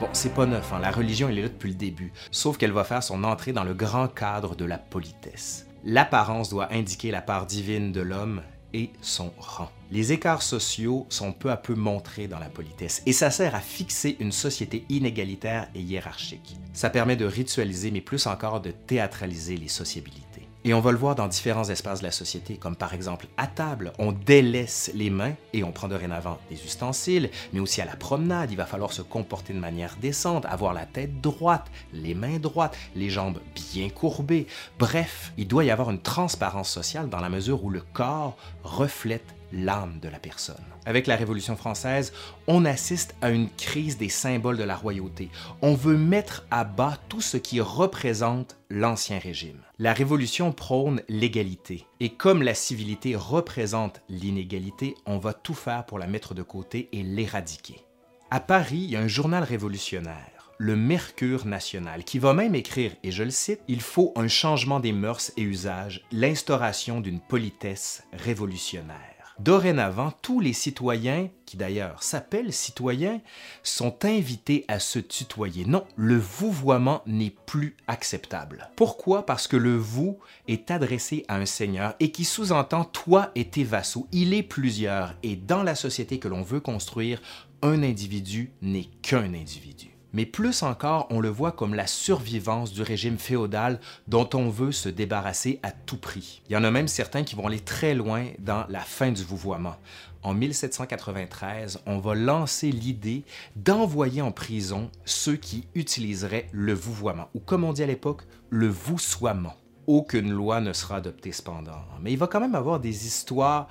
Bon, 0.00 0.08
c'est 0.12 0.34
pas 0.34 0.46
neuf, 0.46 0.72
hein, 0.72 0.78
la 0.80 0.90
religion, 0.90 1.28
elle 1.28 1.38
est 1.38 1.42
là 1.42 1.48
depuis 1.48 1.70
le 1.70 1.76
début, 1.76 2.12
sauf 2.30 2.56
qu'elle 2.56 2.72
va 2.72 2.84
faire 2.84 3.02
son 3.02 3.24
entrée 3.24 3.52
dans 3.52 3.64
le 3.64 3.74
grand 3.74 4.08
cadre 4.08 4.56
de 4.56 4.64
la 4.64 4.78
politesse. 4.78 5.66
L'apparence 5.84 6.48
doit 6.48 6.72
indiquer 6.72 7.10
la 7.10 7.22
part 7.22 7.46
divine 7.46 7.92
de 7.92 8.00
l'homme 8.00 8.42
et 8.72 8.90
son 9.00 9.32
rang. 9.38 9.70
Les 9.90 10.12
écarts 10.12 10.42
sociaux 10.42 11.06
sont 11.08 11.32
peu 11.32 11.50
à 11.50 11.56
peu 11.56 11.74
montrés 11.74 12.28
dans 12.28 12.38
la 12.38 12.48
politesse 12.48 13.02
et 13.06 13.12
ça 13.12 13.30
sert 13.30 13.54
à 13.54 13.60
fixer 13.60 14.16
une 14.20 14.32
société 14.32 14.84
inégalitaire 14.88 15.68
et 15.74 15.80
hiérarchique. 15.80 16.56
Ça 16.72 16.90
permet 16.90 17.16
de 17.16 17.24
ritualiser, 17.24 17.90
mais 17.90 18.00
plus 18.00 18.26
encore 18.26 18.60
de 18.60 18.70
théâtraliser 18.70 19.56
les 19.56 19.68
sociabilités. 19.68 20.45
Et 20.68 20.74
on 20.74 20.80
va 20.80 20.90
le 20.90 20.98
voir 20.98 21.14
dans 21.14 21.28
différents 21.28 21.68
espaces 21.68 22.00
de 22.00 22.06
la 22.06 22.10
société, 22.10 22.56
comme 22.56 22.74
par 22.74 22.92
exemple 22.92 23.28
à 23.36 23.46
table, 23.46 23.92
on 24.00 24.10
délaisse 24.10 24.90
les 24.94 25.10
mains 25.10 25.34
et 25.52 25.62
on 25.62 25.70
prend 25.70 25.86
dorénavant 25.86 26.38
des 26.50 26.56
ustensiles, 26.56 27.30
mais 27.52 27.60
aussi 27.60 27.80
à 27.80 27.84
la 27.84 27.94
promenade, 27.94 28.50
il 28.50 28.56
va 28.56 28.66
falloir 28.66 28.92
se 28.92 29.00
comporter 29.00 29.52
de 29.52 29.60
manière 29.60 29.94
décente, 30.00 30.44
avoir 30.44 30.74
la 30.74 30.84
tête 30.84 31.20
droite, 31.20 31.70
les 31.92 32.16
mains 32.16 32.40
droites, 32.40 32.76
les 32.96 33.10
jambes 33.10 33.38
bien 33.54 33.88
courbées. 33.90 34.48
Bref, 34.76 35.32
il 35.38 35.46
doit 35.46 35.62
y 35.62 35.70
avoir 35.70 35.88
une 35.90 36.02
transparence 36.02 36.68
sociale 36.68 37.08
dans 37.08 37.20
la 37.20 37.28
mesure 37.28 37.62
où 37.62 37.70
le 37.70 37.84
corps 37.92 38.36
reflète 38.64 39.36
l'âme 39.52 39.98
de 40.00 40.08
la 40.08 40.18
personne. 40.18 40.64
Avec 40.84 41.06
la 41.06 41.16
Révolution 41.16 41.56
française, 41.56 42.12
on 42.46 42.64
assiste 42.64 43.14
à 43.22 43.30
une 43.30 43.48
crise 43.50 43.98
des 43.98 44.08
symboles 44.08 44.56
de 44.56 44.64
la 44.64 44.76
royauté. 44.76 45.30
On 45.62 45.74
veut 45.74 45.96
mettre 45.96 46.44
à 46.50 46.64
bas 46.64 46.98
tout 47.08 47.20
ce 47.20 47.36
qui 47.36 47.60
représente 47.60 48.56
l'Ancien 48.70 49.18
Régime. 49.18 49.60
La 49.78 49.92
Révolution 49.92 50.52
prône 50.52 51.02
l'égalité. 51.08 51.86
Et 52.00 52.10
comme 52.10 52.42
la 52.42 52.54
civilité 52.54 53.14
représente 53.16 54.00
l'inégalité, 54.08 54.94
on 55.06 55.18
va 55.18 55.32
tout 55.32 55.54
faire 55.54 55.86
pour 55.86 55.98
la 55.98 56.06
mettre 56.06 56.34
de 56.34 56.42
côté 56.42 56.88
et 56.92 57.02
l'éradiquer. 57.02 57.84
À 58.30 58.40
Paris, 58.40 58.78
il 58.78 58.90
y 58.90 58.96
a 58.96 59.00
un 59.00 59.08
journal 59.08 59.44
révolutionnaire, 59.44 60.52
le 60.58 60.74
Mercure 60.74 61.46
national, 61.46 62.02
qui 62.02 62.18
va 62.18 62.32
même 62.32 62.54
écrire, 62.54 62.92
et 63.02 63.12
je 63.12 63.22
le 63.22 63.30
cite, 63.30 63.60
Il 63.68 63.80
faut 63.80 64.12
un 64.16 64.28
changement 64.28 64.80
des 64.80 64.92
mœurs 64.92 65.30
et 65.36 65.42
usages, 65.42 66.04
l'instauration 66.10 67.00
d'une 67.00 67.20
politesse 67.20 68.02
révolutionnaire. 68.12 69.15
Dorénavant, 69.38 70.12
tous 70.22 70.40
les 70.40 70.54
citoyens, 70.54 71.28
qui 71.44 71.58
d'ailleurs 71.58 72.02
s'appellent 72.02 72.52
citoyens, 72.52 73.20
sont 73.62 74.04
invités 74.04 74.64
à 74.66 74.78
se 74.78 74.98
tutoyer. 74.98 75.66
Non, 75.66 75.84
le 75.96 76.16
vouvoiement 76.16 77.02
n'est 77.06 77.34
plus 77.44 77.76
acceptable. 77.86 78.70
Pourquoi? 78.76 79.26
Parce 79.26 79.46
que 79.46 79.56
le 79.56 79.76
vous 79.76 80.18
est 80.48 80.70
adressé 80.70 81.24
à 81.28 81.36
un 81.36 81.46
seigneur 81.46 81.94
et 82.00 82.10
qui 82.12 82.24
sous-entend 82.24 82.84
toi 82.84 83.30
et 83.34 83.48
tes 83.48 83.64
vassaux. 83.64 84.08
Il 84.10 84.32
est 84.32 84.42
plusieurs 84.42 85.14
et 85.22 85.36
dans 85.36 85.62
la 85.62 85.74
société 85.74 86.18
que 86.18 86.28
l'on 86.28 86.42
veut 86.42 86.60
construire, 86.60 87.20
un 87.62 87.82
individu 87.82 88.52
n'est 88.62 88.88
qu'un 89.02 89.34
individu 89.34 89.95
mais 90.16 90.24
plus 90.24 90.62
encore, 90.62 91.06
on 91.10 91.20
le 91.20 91.28
voit 91.28 91.52
comme 91.52 91.74
la 91.74 91.86
survivance 91.86 92.72
du 92.72 92.80
régime 92.80 93.18
féodal 93.18 93.78
dont 94.08 94.26
on 94.32 94.48
veut 94.48 94.72
se 94.72 94.88
débarrasser 94.88 95.60
à 95.62 95.72
tout 95.72 95.98
prix. 95.98 96.40
Il 96.48 96.54
y 96.54 96.56
en 96.56 96.64
a 96.64 96.70
même 96.70 96.88
certains 96.88 97.22
qui 97.22 97.34
vont 97.34 97.46
aller 97.46 97.60
très 97.60 97.94
loin 97.94 98.28
dans 98.38 98.64
la 98.70 98.80
fin 98.80 99.12
du 99.12 99.22
vouvoiement. 99.22 99.76
En 100.22 100.32
1793, 100.32 101.82
on 101.84 101.98
va 101.98 102.14
lancer 102.14 102.72
l'idée 102.72 103.24
d'envoyer 103.56 104.22
en 104.22 104.32
prison 104.32 104.90
ceux 105.04 105.36
qui 105.36 105.68
utiliseraient 105.74 106.48
le 106.50 106.72
vouvoiement, 106.72 107.28
ou 107.34 107.40
comme 107.40 107.64
on 107.64 107.74
dit 107.74 107.82
à 107.82 107.86
l'époque, 107.86 108.22
le 108.48 108.68
voussoiement. 108.68 109.56
Aucune 109.86 110.30
loi 110.30 110.62
ne 110.62 110.72
sera 110.72 110.96
adoptée 110.96 111.32
cependant, 111.32 111.84
mais 112.00 112.10
il 112.10 112.18
va 112.18 112.26
quand 112.26 112.40
même 112.40 112.54
avoir 112.54 112.80
des 112.80 113.06
histoires 113.06 113.68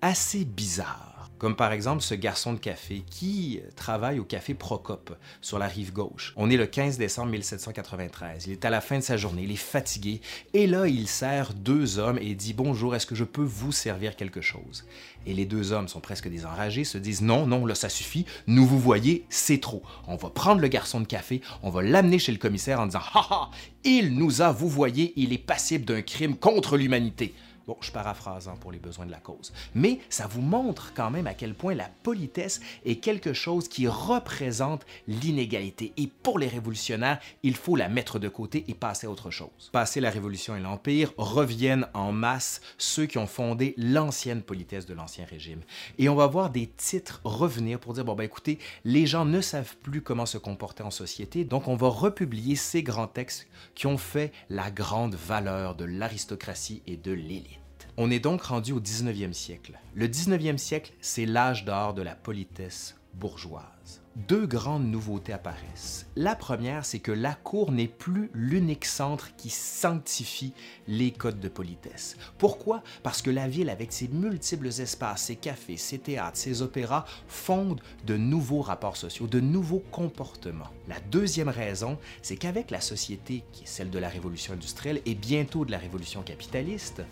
assez 0.00 0.46
bizarres 0.46 1.11
comme 1.42 1.56
par 1.56 1.72
exemple 1.72 2.02
ce 2.02 2.14
garçon 2.14 2.52
de 2.52 2.60
café 2.60 3.02
qui 3.10 3.58
travaille 3.74 4.20
au 4.20 4.24
café 4.24 4.54
Procope 4.54 5.18
sur 5.40 5.58
la 5.58 5.66
rive 5.66 5.92
gauche. 5.92 6.32
On 6.36 6.48
est 6.48 6.56
le 6.56 6.66
15 6.66 6.98
décembre 6.98 7.32
1793. 7.32 8.44
Il 8.46 8.52
est 8.52 8.64
à 8.64 8.70
la 8.70 8.80
fin 8.80 8.98
de 8.98 9.02
sa 9.02 9.16
journée, 9.16 9.42
il 9.42 9.50
est 9.50 9.56
fatigué 9.56 10.20
et 10.54 10.68
là 10.68 10.86
il 10.86 11.08
sert 11.08 11.52
deux 11.52 11.98
hommes 11.98 12.20
et 12.22 12.36
dit 12.36 12.54
bonjour, 12.54 12.94
est-ce 12.94 13.06
que 13.06 13.16
je 13.16 13.24
peux 13.24 13.42
vous 13.42 13.72
servir 13.72 14.14
quelque 14.14 14.40
chose? 14.40 14.84
Et 15.26 15.34
les 15.34 15.44
deux 15.44 15.72
hommes 15.72 15.88
sont 15.88 15.98
presque 15.98 16.28
des 16.28 16.46
enragés, 16.46 16.84
se 16.84 16.96
disent 16.96 17.22
non, 17.22 17.44
non, 17.44 17.66
là 17.66 17.74
ça 17.74 17.88
suffit, 17.88 18.24
nous 18.46 18.64
vous 18.64 18.78
voyez, 18.78 19.24
c'est 19.28 19.60
trop. 19.60 19.82
On 20.06 20.14
va 20.14 20.30
prendre 20.30 20.60
le 20.60 20.68
garçon 20.68 21.00
de 21.00 21.06
café, 21.06 21.40
on 21.64 21.70
va 21.70 21.82
l'amener 21.82 22.20
chez 22.20 22.30
le 22.30 22.38
commissaire 22.38 22.78
en 22.78 22.86
disant 22.86 23.02
ha 23.14 23.50
il 23.82 24.14
nous 24.14 24.42
a 24.42 24.52
vous 24.52 24.68
voyez, 24.68 25.12
il 25.16 25.32
est 25.32 25.38
passible 25.38 25.86
d'un 25.86 26.02
crime 26.02 26.36
contre 26.36 26.76
l'humanité. 26.76 27.34
Bon, 27.66 27.76
je 27.80 27.92
paraphrase 27.92 28.48
hein, 28.48 28.56
pour 28.60 28.72
les 28.72 28.78
besoins 28.78 29.06
de 29.06 29.10
la 29.10 29.20
cause. 29.20 29.52
Mais 29.74 30.00
ça 30.08 30.26
vous 30.26 30.40
montre 30.40 30.92
quand 30.94 31.10
même 31.10 31.26
à 31.26 31.34
quel 31.34 31.54
point 31.54 31.74
la 31.74 31.88
politesse 32.02 32.60
est 32.84 32.96
quelque 32.96 33.32
chose 33.32 33.68
qui 33.68 33.86
représente 33.86 34.84
l'inégalité. 35.06 35.92
Et 35.96 36.08
pour 36.08 36.38
les 36.38 36.48
révolutionnaires, 36.48 37.20
il 37.42 37.54
faut 37.54 37.76
la 37.76 37.88
mettre 37.88 38.18
de 38.18 38.28
côté 38.28 38.64
et 38.68 38.74
passer 38.74 39.06
à 39.06 39.10
autre 39.10 39.30
chose. 39.30 39.70
Passer 39.70 40.00
la 40.00 40.10
Révolution 40.10 40.56
et 40.56 40.60
l'Empire, 40.60 41.12
reviennent 41.16 41.86
en 41.94 42.12
masse 42.12 42.60
ceux 42.78 43.06
qui 43.06 43.18
ont 43.18 43.26
fondé 43.26 43.74
l'ancienne 43.76 44.42
politesse 44.42 44.86
de 44.86 44.94
l'Ancien 44.94 45.24
Régime. 45.24 45.60
Et 45.98 46.08
on 46.08 46.14
va 46.14 46.26
voir 46.26 46.50
des 46.50 46.66
titres 46.66 47.20
revenir 47.24 47.78
pour 47.78 47.94
dire, 47.94 48.04
bon 48.04 48.14
ben 48.14 48.24
écoutez, 48.24 48.58
les 48.84 49.06
gens 49.06 49.24
ne 49.24 49.40
savent 49.40 49.76
plus 49.78 50.02
comment 50.02 50.26
se 50.26 50.38
comporter 50.38 50.82
en 50.82 50.90
société, 50.90 51.44
donc 51.44 51.68
on 51.68 51.76
va 51.76 51.88
republier 51.88 52.56
ces 52.56 52.82
grands 52.82 53.06
textes 53.06 53.46
qui 53.74 53.86
ont 53.86 53.98
fait 53.98 54.32
la 54.50 54.70
grande 54.70 55.14
valeur 55.14 55.74
de 55.74 55.84
l'aristocratie 55.84 56.82
et 56.86 56.96
de 56.96 57.12
l'élite. 57.12 57.61
On 57.98 58.10
est 58.10 58.20
donc 58.20 58.42
rendu 58.42 58.72
au 58.72 58.80
19e 58.80 59.34
siècle. 59.34 59.78
Le 59.94 60.08
19e 60.08 60.56
siècle, 60.56 60.94
c'est 61.02 61.26
l'âge 61.26 61.66
d'or 61.66 61.92
de 61.92 62.00
la 62.00 62.14
politesse 62.14 62.96
bourgeoise. 63.12 64.00
Deux 64.16 64.46
grandes 64.46 64.86
nouveautés 64.86 65.34
apparaissent. 65.34 66.06
La 66.16 66.34
première, 66.34 66.86
c'est 66.86 67.00
que 67.00 67.12
la 67.12 67.34
cour 67.34 67.70
n'est 67.70 67.88
plus 67.88 68.30
l'unique 68.32 68.86
centre 68.86 69.36
qui 69.36 69.50
sanctifie 69.50 70.54
les 70.88 71.10
codes 71.10 71.40
de 71.40 71.48
politesse. 71.48 72.16
Pourquoi? 72.38 72.82
Parce 73.02 73.20
que 73.20 73.30
la 73.30 73.46
ville, 73.46 73.68
avec 73.68 73.92
ses 73.92 74.08
multiples 74.08 74.68
espaces, 74.68 75.24
ses 75.24 75.36
cafés, 75.36 75.76
ses 75.76 75.98
théâtres, 75.98 76.38
ses 76.38 76.62
opéras, 76.62 77.04
fonde 77.26 77.82
de 78.06 78.16
nouveaux 78.16 78.62
rapports 78.62 78.96
sociaux, 78.96 79.26
de 79.26 79.40
nouveaux 79.40 79.82
comportements. 79.90 80.70
La 80.88 81.00
deuxième 81.10 81.50
raison, 81.50 81.98
c'est 82.22 82.36
qu'avec 82.36 82.70
la 82.70 82.80
société 82.80 83.44
qui 83.52 83.64
est 83.64 83.66
celle 83.66 83.90
de 83.90 83.98
la 83.98 84.08
révolution 84.08 84.54
industrielle 84.54 85.02
et 85.04 85.14
bientôt 85.14 85.66
de 85.66 85.70
la 85.70 85.78
révolution 85.78 86.22
capitaliste, 86.22 87.02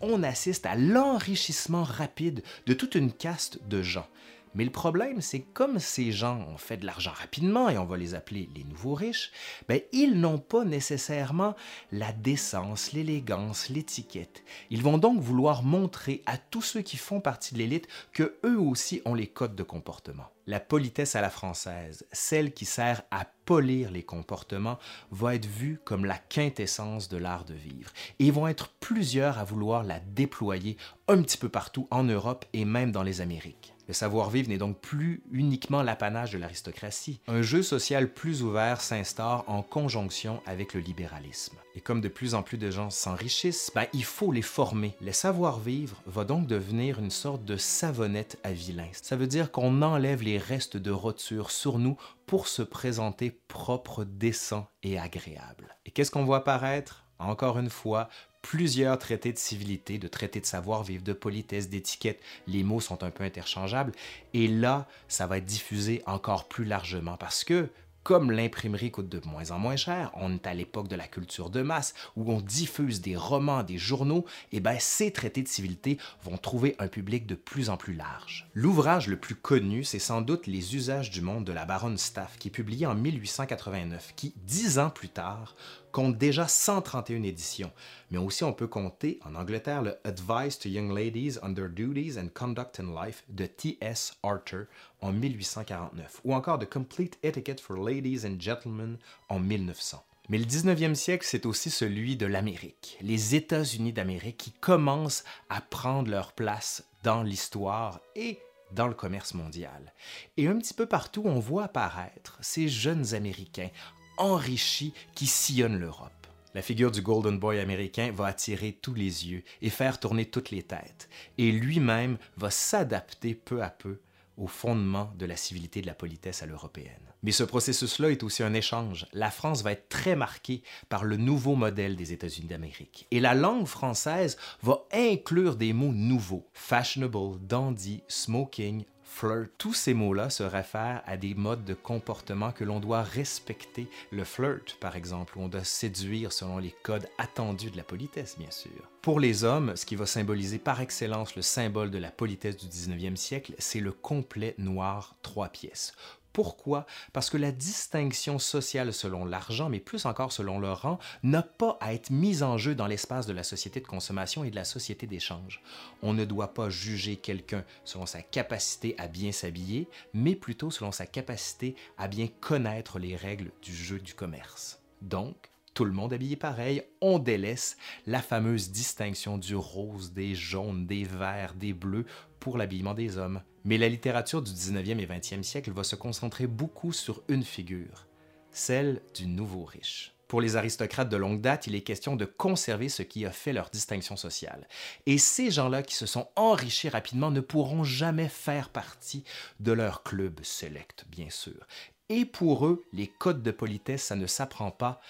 on 0.00 0.22
assiste 0.22 0.66
à 0.66 0.74
l'enrichissement 0.76 1.84
rapide 1.84 2.42
de 2.66 2.74
toute 2.74 2.94
une 2.94 3.12
caste 3.12 3.58
de 3.68 3.82
gens. 3.82 4.06
Mais 4.56 4.64
le 4.64 4.70
problème, 4.70 5.20
c'est 5.20 5.40
comme 5.40 5.78
ces 5.78 6.12
gens 6.12 6.38
ont 6.48 6.56
fait 6.56 6.78
de 6.78 6.86
l'argent 6.86 7.12
rapidement, 7.12 7.68
et 7.68 7.76
on 7.76 7.84
va 7.84 7.98
les 7.98 8.14
appeler 8.14 8.48
les 8.54 8.64
nouveaux 8.64 8.94
riches, 8.94 9.30
ben, 9.68 9.82
ils 9.92 10.18
n'ont 10.18 10.38
pas 10.38 10.64
nécessairement 10.64 11.54
la 11.92 12.10
décence, 12.12 12.92
l'élégance, 12.92 13.68
l'étiquette. 13.68 14.44
Ils 14.70 14.82
vont 14.82 14.96
donc 14.96 15.20
vouloir 15.20 15.62
montrer 15.62 16.22
à 16.24 16.38
tous 16.38 16.62
ceux 16.62 16.80
qui 16.80 16.96
font 16.96 17.20
partie 17.20 17.52
de 17.52 17.58
l'élite 17.58 17.86
que 18.14 18.38
eux 18.46 18.58
aussi 18.58 19.02
ont 19.04 19.12
les 19.12 19.26
codes 19.26 19.56
de 19.56 19.62
comportement. 19.62 20.24
La 20.46 20.58
politesse 20.58 21.16
à 21.16 21.20
la 21.20 21.28
française, 21.28 22.06
celle 22.12 22.54
qui 22.54 22.64
sert 22.64 23.02
à 23.10 23.26
polir 23.44 23.90
les 23.90 24.04
comportements, 24.04 24.78
va 25.10 25.34
être 25.34 25.44
vue 25.44 25.80
comme 25.84 26.06
la 26.06 26.16
quintessence 26.16 27.10
de 27.10 27.18
l'art 27.18 27.44
de 27.44 27.52
vivre. 27.52 27.92
Et 28.20 28.26
ils 28.26 28.32
vont 28.32 28.48
être 28.48 28.70
plusieurs 28.80 29.38
à 29.38 29.44
vouloir 29.44 29.82
la 29.82 30.00
déployer 30.00 30.78
un 31.08 31.20
petit 31.20 31.36
peu 31.36 31.50
partout 31.50 31.88
en 31.90 32.04
Europe 32.04 32.46
et 32.54 32.64
même 32.64 32.90
dans 32.90 33.02
les 33.02 33.20
Amériques. 33.20 33.75
Le 33.88 33.94
savoir-vivre 33.94 34.48
n'est 34.48 34.58
donc 34.58 34.80
plus 34.80 35.22
uniquement 35.30 35.82
l'apanage 35.82 36.32
de 36.32 36.38
l'aristocratie. 36.38 37.20
Un 37.28 37.42
jeu 37.42 37.62
social 37.62 38.12
plus 38.12 38.42
ouvert 38.42 38.80
s'instaure 38.80 39.44
en 39.46 39.62
conjonction 39.62 40.42
avec 40.44 40.74
le 40.74 40.80
libéralisme. 40.80 41.56
Et 41.76 41.80
comme 41.80 42.00
de 42.00 42.08
plus 42.08 42.34
en 42.34 42.42
plus 42.42 42.58
de 42.58 42.70
gens 42.70 42.90
s'enrichissent, 42.90 43.70
ben, 43.74 43.86
il 43.92 44.04
faut 44.04 44.32
les 44.32 44.42
former. 44.42 44.96
Le 45.00 45.12
savoir-vivre 45.12 46.02
va 46.06 46.24
donc 46.24 46.46
devenir 46.46 46.98
une 46.98 47.10
sorte 47.10 47.44
de 47.44 47.56
savonnette 47.56 48.38
à 48.42 48.52
vilain. 48.52 48.88
Ça 48.92 49.14
veut 49.14 49.26
dire 49.28 49.52
qu'on 49.52 49.82
enlève 49.82 50.22
les 50.22 50.38
restes 50.38 50.76
de 50.76 50.90
roture 50.90 51.50
sur 51.50 51.78
nous 51.78 51.96
pour 52.26 52.48
se 52.48 52.62
présenter 52.62 53.30
propre, 53.46 54.04
décent 54.04 54.66
et 54.82 54.98
agréable. 54.98 55.76
Et 55.84 55.92
qu'est-ce 55.92 56.10
qu'on 56.10 56.24
voit 56.24 56.38
apparaître? 56.38 57.04
Encore 57.18 57.58
une 57.58 57.70
fois, 57.70 58.08
plusieurs 58.46 58.96
traités 59.00 59.32
de 59.32 59.38
civilité, 59.38 59.98
de 59.98 60.06
traités 60.06 60.40
de 60.40 60.46
savoir-vivre, 60.46 61.02
de 61.02 61.12
politesse, 61.12 61.68
d'étiquette. 61.68 62.22
Les 62.46 62.62
mots 62.62 62.78
sont 62.78 63.02
un 63.02 63.10
peu 63.10 63.24
interchangeables. 63.24 63.90
Et 64.34 64.46
là, 64.46 64.86
ça 65.08 65.26
va 65.26 65.38
être 65.38 65.44
diffusé 65.44 66.00
encore 66.06 66.46
plus 66.46 66.64
largement 66.64 67.16
parce 67.16 67.42
que 67.42 67.68
comme 68.04 68.30
l'imprimerie 68.30 68.92
coûte 68.92 69.08
de 69.08 69.20
moins 69.26 69.50
en 69.50 69.58
moins 69.58 69.74
cher, 69.74 70.12
on 70.14 70.32
est 70.32 70.46
à 70.46 70.54
l'époque 70.54 70.86
de 70.86 70.94
la 70.94 71.08
culture 71.08 71.50
de 71.50 71.60
masse 71.60 71.92
où 72.14 72.32
on 72.32 72.40
diffuse 72.40 73.00
des 73.00 73.16
romans, 73.16 73.64
des 73.64 73.78
journaux, 73.78 74.24
et 74.52 74.60
bien 74.60 74.78
ces 74.78 75.10
traités 75.10 75.42
de 75.42 75.48
civilité 75.48 75.98
vont 76.22 76.36
trouver 76.36 76.76
un 76.78 76.86
public 76.86 77.26
de 77.26 77.34
plus 77.34 77.68
en 77.68 77.76
plus 77.76 77.94
large. 77.94 78.48
L'ouvrage 78.54 79.08
le 79.08 79.16
plus 79.16 79.34
connu, 79.34 79.82
c'est 79.82 79.98
sans 79.98 80.20
doute 80.20 80.46
Les 80.46 80.76
usages 80.76 81.10
du 81.10 81.20
monde 81.20 81.44
de 81.44 81.52
la 81.52 81.64
baronne 81.64 81.98
Staff, 81.98 82.38
qui 82.38 82.46
est 82.46 82.52
publié 82.52 82.86
en 82.86 82.94
1889, 82.94 84.12
qui, 84.14 84.34
dix 84.36 84.78
ans 84.78 84.90
plus 84.90 85.08
tard, 85.08 85.56
compte 85.96 86.18
déjà 86.18 86.46
131 86.46 87.22
éditions, 87.22 87.72
mais 88.10 88.18
aussi 88.18 88.44
on 88.44 88.52
peut 88.52 88.66
compter 88.66 89.18
en 89.24 89.34
Angleterre 89.34 89.80
le 89.80 89.96
Advice 90.04 90.58
to 90.58 90.68
Young 90.68 90.94
Ladies 90.94 91.38
on 91.42 91.54
Their 91.54 91.70
Duties 91.70 92.18
and 92.20 92.28
Conduct 92.34 92.80
in 92.80 92.94
Life 93.02 93.24
de 93.30 93.46
T.S. 93.46 94.14
Arthur 94.22 94.66
en 95.00 95.10
1849, 95.10 96.20
ou 96.24 96.34
encore 96.34 96.58
The 96.58 96.68
Complete 96.68 97.18
Etiquette 97.24 97.62
for 97.62 97.78
Ladies 97.78 98.26
and 98.26 98.38
Gentlemen 98.38 98.98
en 99.30 99.38
1900. 99.38 100.04
Mais 100.28 100.36
le 100.36 100.44
19e 100.44 100.94
siècle, 100.94 101.24
c'est 101.26 101.46
aussi 101.46 101.70
celui 101.70 102.18
de 102.18 102.26
l'Amérique, 102.26 102.98
les 103.00 103.34
États-Unis 103.34 103.94
d'Amérique 103.94 104.36
qui 104.36 104.52
commencent 104.52 105.24
à 105.48 105.62
prendre 105.62 106.10
leur 106.10 106.34
place 106.34 106.84
dans 107.04 107.22
l'histoire 107.22 108.00
et 108.14 108.38
dans 108.72 108.86
le 108.86 108.94
commerce 108.94 109.32
mondial. 109.32 109.94
Et 110.36 110.46
un 110.46 110.58
petit 110.58 110.74
peu 110.74 110.84
partout, 110.84 111.22
on 111.24 111.38
voit 111.38 111.64
apparaître 111.64 112.36
ces 112.42 112.68
jeunes 112.68 113.14
Américains 113.14 113.70
enrichi 114.16 114.92
qui 115.14 115.26
sillonne 115.26 115.78
l'Europe. 115.78 116.12
La 116.54 116.62
figure 116.62 116.90
du 116.90 117.02
Golden 117.02 117.38
Boy 117.38 117.60
américain 117.60 118.10
va 118.12 118.26
attirer 118.26 118.72
tous 118.80 118.94
les 118.94 119.28
yeux 119.28 119.44
et 119.60 119.68
faire 119.68 120.00
tourner 120.00 120.24
toutes 120.24 120.50
les 120.50 120.62
têtes, 120.62 121.08
et 121.36 121.52
lui-même 121.52 122.16
va 122.38 122.50
s'adapter 122.50 123.34
peu 123.34 123.62
à 123.62 123.68
peu 123.68 124.00
au 124.36 124.46
fondement 124.46 125.12
de 125.18 125.26
la 125.26 125.36
civilité 125.36 125.80
de 125.80 125.86
la 125.86 125.94
politesse 125.94 126.42
à 126.42 126.46
l'européenne. 126.46 127.12
Mais 127.22 127.32
ce 127.32 127.42
processus-là 127.42 128.10
est 128.10 128.22
aussi 128.22 128.42
un 128.42 128.54
échange. 128.54 129.06
La 129.12 129.30
France 129.30 129.62
va 129.62 129.72
être 129.72 129.88
très 129.88 130.14
marquée 130.14 130.62
par 130.88 131.04
le 131.04 131.16
nouveau 131.16 131.56
modèle 131.56 131.96
des 131.96 132.12
États-Unis 132.12 132.48
d'Amérique. 132.48 133.06
Et 133.10 133.20
la 133.20 133.34
langue 133.34 133.66
française 133.66 134.36
va 134.62 134.84
inclure 134.92 135.56
des 135.56 135.72
mots 135.72 135.92
nouveaux. 135.92 136.48
Fashionable, 136.52 137.38
dandy, 137.40 138.02
smoking, 138.08 138.84
flirt. 139.16 139.48
Tous 139.56 139.72
ces 139.72 139.94
mots-là 139.94 140.28
se 140.28 140.42
réfèrent 140.42 141.02
à 141.06 141.16
des 141.16 141.34
modes 141.34 141.64
de 141.64 141.74
comportement 141.74 142.52
que 142.52 142.64
l'on 142.64 142.80
doit 142.80 143.02
respecter. 143.02 143.88
Le 144.12 144.24
flirt, 144.24 144.76
par 144.78 144.94
exemple, 144.94 145.38
où 145.38 145.42
on 145.42 145.48
doit 145.48 145.64
séduire 145.64 146.32
selon 146.32 146.58
les 146.58 146.74
codes 146.82 147.08
attendus 147.16 147.70
de 147.70 147.78
la 147.78 147.82
politesse, 147.82 148.36
bien 148.38 148.50
sûr. 148.50 148.90
Pour 149.00 149.18
les 149.18 149.44
hommes, 149.44 149.74
ce 149.74 149.86
qui 149.86 149.96
va 149.96 150.04
symboliser 150.04 150.58
par 150.58 150.80
excellence 150.80 151.34
le 151.34 151.42
symbole 151.42 151.90
de 151.90 151.98
la 151.98 152.10
politesse 152.10 152.56
du 152.56 152.66
19e 152.66 153.16
siècle, 153.16 153.54
c'est 153.58 153.80
le 153.80 153.92
complet 153.92 154.54
noir 154.58 155.16
trois 155.22 155.48
pièces 155.48 155.94
Pourquoi? 156.36 156.84
Parce 157.14 157.30
que 157.30 157.38
la 157.38 157.50
distinction 157.50 158.38
sociale 158.38 158.92
selon 158.92 159.24
l'argent, 159.24 159.70
mais 159.70 159.80
plus 159.80 160.04
encore 160.04 160.32
selon 160.32 160.58
le 160.58 160.70
rang, 160.70 160.98
n'a 161.22 161.40
pas 161.40 161.78
à 161.80 161.94
être 161.94 162.10
mise 162.10 162.42
en 162.42 162.58
jeu 162.58 162.74
dans 162.74 162.86
l'espace 162.86 163.26
de 163.26 163.32
la 163.32 163.42
société 163.42 163.80
de 163.80 163.86
consommation 163.86 164.44
et 164.44 164.50
de 164.50 164.54
la 164.54 164.66
société 164.66 165.06
d'échange. 165.06 165.62
On 166.02 166.12
ne 166.12 166.26
doit 166.26 166.52
pas 166.52 166.68
juger 166.68 167.16
quelqu'un 167.16 167.64
selon 167.84 168.04
sa 168.04 168.20
capacité 168.20 168.94
à 168.98 169.08
bien 169.08 169.32
s'habiller, 169.32 169.88
mais 170.12 170.36
plutôt 170.36 170.70
selon 170.70 170.92
sa 170.92 171.06
capacité 171.06 171.74
à 171.96 172.06
bien 172.06 172.28
connaître 172.42 172.98
les 172.98 173.16
règles 173.16 173.50
du 173.62 173.74
jeu 173.74 173.98
du 173.98 174.12
commerce. 174.12 174.82
Donc, 175.00 175.50
tout 175.76 175.84
le 175.84 175.92
monde 175.92 176.14
habillé 176.14 176.36
pareil, 176.36 176.82
on 177.02 177.18
délaisse 177.18 177.76
la 178.06 178.22
fameuse 178.22 178.70
distinction 178.70 179.36
du 179.36 179.54
rose, 179.54 180.14
des 180.14 180.34
jaunes, 180.34 180.86
des 180.86 181.04
verts, 181.04 181.52
des 181.52 181.74
bleus 181.74 182.06
pour 182.40 182.56
l'habillement 182.56 182.94
des 182.94 183.18
hommes. 183.18 183.42
Mais 183.64 183.76
la 183.76 183.90
littérature 183.90 184.40
du 184.40 184.50
19e 184.52 184.98
et 184.98 185.06
20e 185.06 185.42
siècle 185.42 185.72
va 185.72 185.84
se 185.84 185.94
concentrer 185.94 186.46
beaucoup 186.46 186.94
sur 186.94 187.22
une 187.28 187.44
figure, 187.44 188.06
celle 188.50 189.02
du 189.14 189.26
nouveau 189.26 189.64
riche. 189.64 190.14
Pour 190.28 190.40
les 190.40 190.56
aristocrates 190.56 191.10
de 191.10 191.16
longue 191.18 191.42
date, 191.42 191.66
il 191.66 191.74
est 191.74 191.82
question 191.82 192.16
de 192.16 192.24
conserver 192.24 192.88
ce 192.88 193.02
qui 193.02 193.26
a 193.26 193.30
fait 193.30 193.52
leur 193.52 193.68
distinction 193.68 194.16
sociale. 194.16 194.66
Et 195.04 195.18
ces 195.18 195.50
gens-là 195.50 195.82
qui 195.82 195.94
se 195.94 196.06
sont 196.06 196.28
enrichis 196.36 196.88
rapidement 196.88 197.30
ne 197.30 197.40
pourront 197.42 197.84
jamais 197.84 198.28
faire 198.28 198.70
partie 198.70 199.24
de 199.60 199.72
leur 199.72 200.02
club 200.04 200.40
select, 200.42 201.04
bien 201.10 201.28
sûr. 201.28 201.66
Et 202.08 202.24
pour 202.24 202.66
eux, 202.66 202.82
les 202.94 203.08
codes 203.08 203.42
de 203.42 203.50
politesse, 203.50 204.04
ça 204.04 204.16
ne 204.16 204.26
s'apprend 204.26 204.70
pas, 204.70 205.00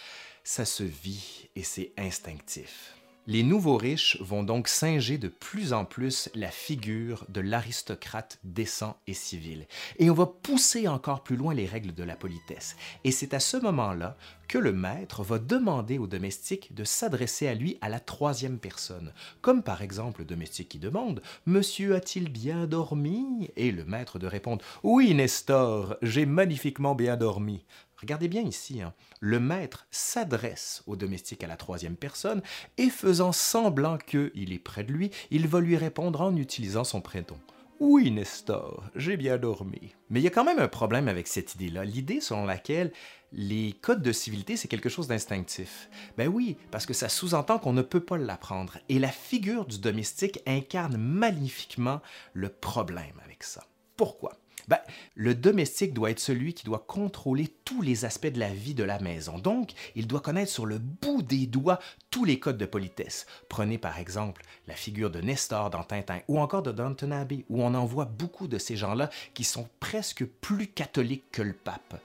ça 0.47 0.65
se 0.65 0.85
vit 0.85 1.49
et 1.57 1.65
c'est 1.65 1.93
instinctif. 1.99 2.95
Les 3.27 3.43
nouveaux 3.43 3.77
riches 3.77 4.17
vont 4.21 4.45
donc 4.45 4.69
singer 4.69 5.19
de 5.19 5.27
plus 5.27 5.73
en 5.73 5.85
plus 5.85 6.31
la 6.37 6.53
figure 6.53 7.25
de 7.29 7.41
l'aristocrate 7.41 8.39
décent 8.45 8.97
et 9.09 9.15
civil. 9.15 9.67
Et 9.99 10.09
on 10.09 10.15
va 10.15 10.27
pousser 10.27 10.87
encore 10.87 11.25
plus 11.25 11.35
loin 11.35 11.53
les 11.53 11.67
règles 11.67 11.93
de 11.93 12.05
la 12.05 12.15
politesse. 12.15 12.77
Et 13.03 13.11
c'est 13.11 13.35
à 13.35 13.41
ce 13.41 13.57
moment-là 13.57 14.17
que 14.47 14.59
le 14.59 14.73
maître 14.73 15.25
va 15.25 15.41
demander 15.41 15.99
au 15.99 16.07
domestique 16.07 16.73
de 16.73 16.85
s'adresser 16.85 17.49
à 17.49 17.55
lui 17.55 17.79
à 17.81 17.89
la 17.89 17.99
troisième 17.99 18.61
personne. 18.61 19.13
Comme 19.41 19.65
par 19.65 19.83
exemple 19.83 20.21
le 20.21 20.27
domestique 20.27 20.69
qui 20.69 20.79
demande 20.79 21.21
Monsieur 21.47 21.97
a-t-il 21.97 22.31
bien 22.31 22.69
dormi? 22.69 23.51
Et 23.57 23.73
le 23.73 23.85
maître 23.85 24.21
de 24.21 24.29
répondre 24.29 24.65
Oui, 24.85 25.13
Nestor, 25.13 25.97
j'ai 26.03 26.27
magnifiquement 26.27 26.95
bien 26.95 27.17
dormi. 27.17 27.65
Regardez 28.01 28.29
bien 28.29 28.43
ici, 28.43 28.83
hein. 28.83 28.93
le 29.21 29.41
maître 29.41 29.87
s'adresse 29.91 30.83
au 30.87 30.97
domestique 30.97 31.43
à 31.43 31.47
la 31.47 31.57
troisième 31.57 31.97
personne 31.97 32.43
et 32.77 32.91
faisant 32.91 33.33
semblant 33.33 33.97
qu'il 33.99 34.53
est 34.53 34.59
près 34.59 34.85
de 34.85 34.93
lui, 34.93 35.11
il 35.31 35.49
va 35.49 35.61
lui 35.61 35.77
répondre 35.77 36.21
en 36.21 36.37
utilisant 36.37 36.85
son 36.85 37.01
prénom. 37.01 37.39
Oui, 37.79 38.11
Nestor, 38.11 38.85
j'ai 38.95 39.19
bien 39.19 39.37
dormi. 39.37 39.95
Mais 40.09 40.21
il 40.21 40.23
y 40.23 40.27
a 40.27 40.31
quand 40.31 40.45
même 40.45 40.59
un 40.59 40.69
problème 40.69 41.09
avec 41.09 41.27
cette 41.27 41.55
idée-là, 41.57 41.85
l'idée 41.85 42.23
selon 42.23 42.47
laquelle 42.47 42.91
les 43.33 43.75
codes 43.83 44.01
de 44.01 44.13
civilité, 44.13 44.57
c'est 44.57 44.69
quelque 44.69 44.89
chose 44.89 45.09
d'instinctif. 45.09 45.91
Ben 46.17 46.29
oui, 46.29 46.57
parce 46.71 46.87
que 46.87 46.95
ça 46.95 47.11
sous-entend 47.11 47.59
qu'on 47.59 47.75
ne 47.75 47.83
peut 47.83 48.01
pas 48.01 48.17
l'apprendre. 48.17 48.79
Et 48.89 48.99
la 48.99 49.11
figure 49.11 49.67
du 49.67 49.79
domestique 49.79 50.41
incarne 50.47 50.97
magnifiquement 50.97 52.01
le 52.33 52.49
problème 52.49 53.21
avec 53.23 53.43
ça. 53.43 53.67
Pourquoi? 53.97 54.39
Ben, 54.69 54.79
le 55.15 55.35
domestique 55.35 55.95
doit 55.95 56.11
être 56.11 56.21
celui 56.21 56.55
qui 56.55 56.65
doit 56.65 56.85
contrôler 56.87 57.49
tous 57.65 57.83
les 57.83 58.05
aspects 58.05 58.27
de 58.27 58.41
la 58.41 58.53
vie 58.53 58.75
de 58.75 58.85
la 58.85 58.99
maison. 58.99 59.39
Donc, 59.39 59.73
il 59.95 60.07
doit 60.07 60.21
connaître 60.21 60.51
sur 60.51 60.67
le 60.67 60.79
bout 60.79 61.23
des 61.23 61.47
doigts 61.47 61.79
tous 62.11 62.25
les 62.25 62.39
codes 62.39 62.59
de 62.59 62.67
politesse. 62.67 63.27
Prenez 63.49 63.79
par 63.79 63.99
exemple 63.99 64.43
la 64.67 64.75
figure 64.75 65.11
de 65.11 65.21
Nestor 65.21 65.71
dans 65.71 65.85
Tintin 65.85 66.21
ou 66.29 66.41
encore 66.41 66.63
de 66.63 66.73
Downton 66.73 67.13
Abbey, 67.13 67.45
où 67.49 67.63
on 67.63 67.75
en 67.75 67.85
voit 67.85 68.07
beaucoup 68.07 68.49
de 68.49 68.59
ces 68.59 68.77
gens-là 68.77 69.11
qui 69.35 69.45
sont 69.45 69.69
presque 69.81 70.25
plus 70.25 70.67
catholiques 70.67 71.31
que 71.31 71.43
le 71.43 71.53
pape. 71.53 72.01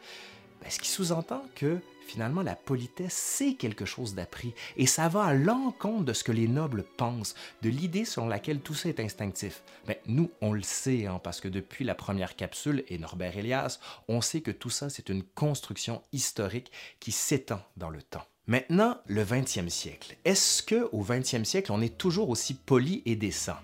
Ben, 0.61 0.69
ce 0.69 0.79
qui 0.79 0.89
sous-entend 0.89 1.43
que 1.55 1.79
finalement 2.11 2.41
la 2.41 2.55
politesse, 2.55 3.13
c'est 3.13 3.53
quelque 3.53 3.85
chose 3.85 4.15
d'appris, 4.15 4.53
et 4.75 4.85
ça 4.85 5.07
va 5.07 5.23
à 5.23 5.33
l'encontre 5.33 6.03
de 6.03 6.13
ce 6.13 6.25
que 6.25 6.33
les 6.33 6.49
nobles 6.49 6.83
pensent, 6.97 7.35
de 7.61 7.69
l'idée 7.69 8.03
selon 8.03 8.27
laquelle 8.27 8.59
tout 8.59 8.73
ça 8.73 8.89
est 8.89 8.99
instinctif. 8.99 9.63
Ben, 9.87 9.95
nous, 10.07 10.29
on 10.41 10.51
le 10.51 10.61
sait, 10.61 11.05
hein, 11.05 11.21
parce 11.23 11.39
que 11.39 11.47
depuis 11.47 11.85
la 11.85 11.95
première 11.95 12.35
capsule 12.35 12.83
et 12.89 12.97
Norbert 12.97 13.37
Elias, 13.37 13.79
on 14.09 14.19
sait 14.19 14.41
que 14.41 14.51
tout 14.51 14.69
ça, 14.69 14.89
c'est 14.89 15.07
une 15.07 15.23
construction 15.23 16.01
historique 16.11 16.71
qui 16.99 17.13
s'étend 17.13 17.61
dans 17.77 17.89
le 17.89 18.01
temps. 18.01 18.25
Maintenant, 18.47 18.97
le 19.05 19.23
20e 19.23 19.69
siècle. 19.69 20.17
Est-ce 20.25 20.63
que 20.63 20.89
au 20.91 21.03
20e 21.05 21.45
siècle, 21.45 21.71
on 21.71 21.81
est 21.81 21.97
toujours 21.97 22.29
aussi 22.29 22.55
poli 22.55 23.01
et 23.05 23.15
décent? 23.15 23.57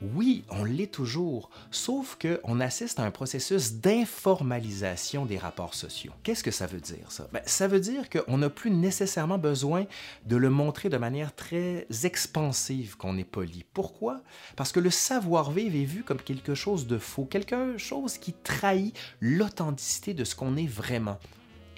Oui, 0.00 0.44
on 0.48 0.62
l'est 0.62 0.92
toujours, 0.92 1.50
sauf 1.72 2.16
qu'on 2.20 2.60
assiste 2.60 3.00
à 3.00 3.02
un 3.02 3.10
processus 3.10 3.74
d'informalisation 3.74 5.26
des 5.26 5.38
rapports 5.38 5.74
sociaux. 5.74 6.12
Qu'est-ce 6.22 6.44
que 6.44 6.52
ça 6.52 6.66
veut 6.66 6.80
dire, 6.80 7.10
ça? 7.10 7.28
Ben, 7.32 7.42
ça 7.46 7.66
veut 7.66 7.80
dire 7.80 8.08
qu'on 8.08 8.38
n'a 8.38 8.48
plus 8.48 8.70
nécessairement 8.70 9.38
besoin 9.38 9.86
de 10.26 10.36
le 10.36 10.50
montrer 10.50 10.88
de 10.88 10.98
manière 10.98 11.34
très 11.34 11.88
expansive 12.04 12.96
qu'on 12.96 13.18
est 13.18 13.24
poli. 13.24 13.64
Pourquoi? 13.74 14.20
Parce 14.54 14.70
que 14.70 14.78
le 14.78 14.90
savoir-vivre 14.90 15.74
est 15.74 15.84
vu 15.84 16.04
comme 16.04 16.22
quelque 16.22 16.54
chose 16.54 16.86
de 16.86 16.98
faux, 16.98 17.24
quelque 17.24 17.76
chose 17.76 18.18
qui 18.18 18.32
trahit 18.32 18.96
l'authenticité 19.20 20.14
de 20.14 20.22
ce 20.22 20.36
qu'on 20.36 20.56
est 20.56 20.68
vraiment. 20.68 21.18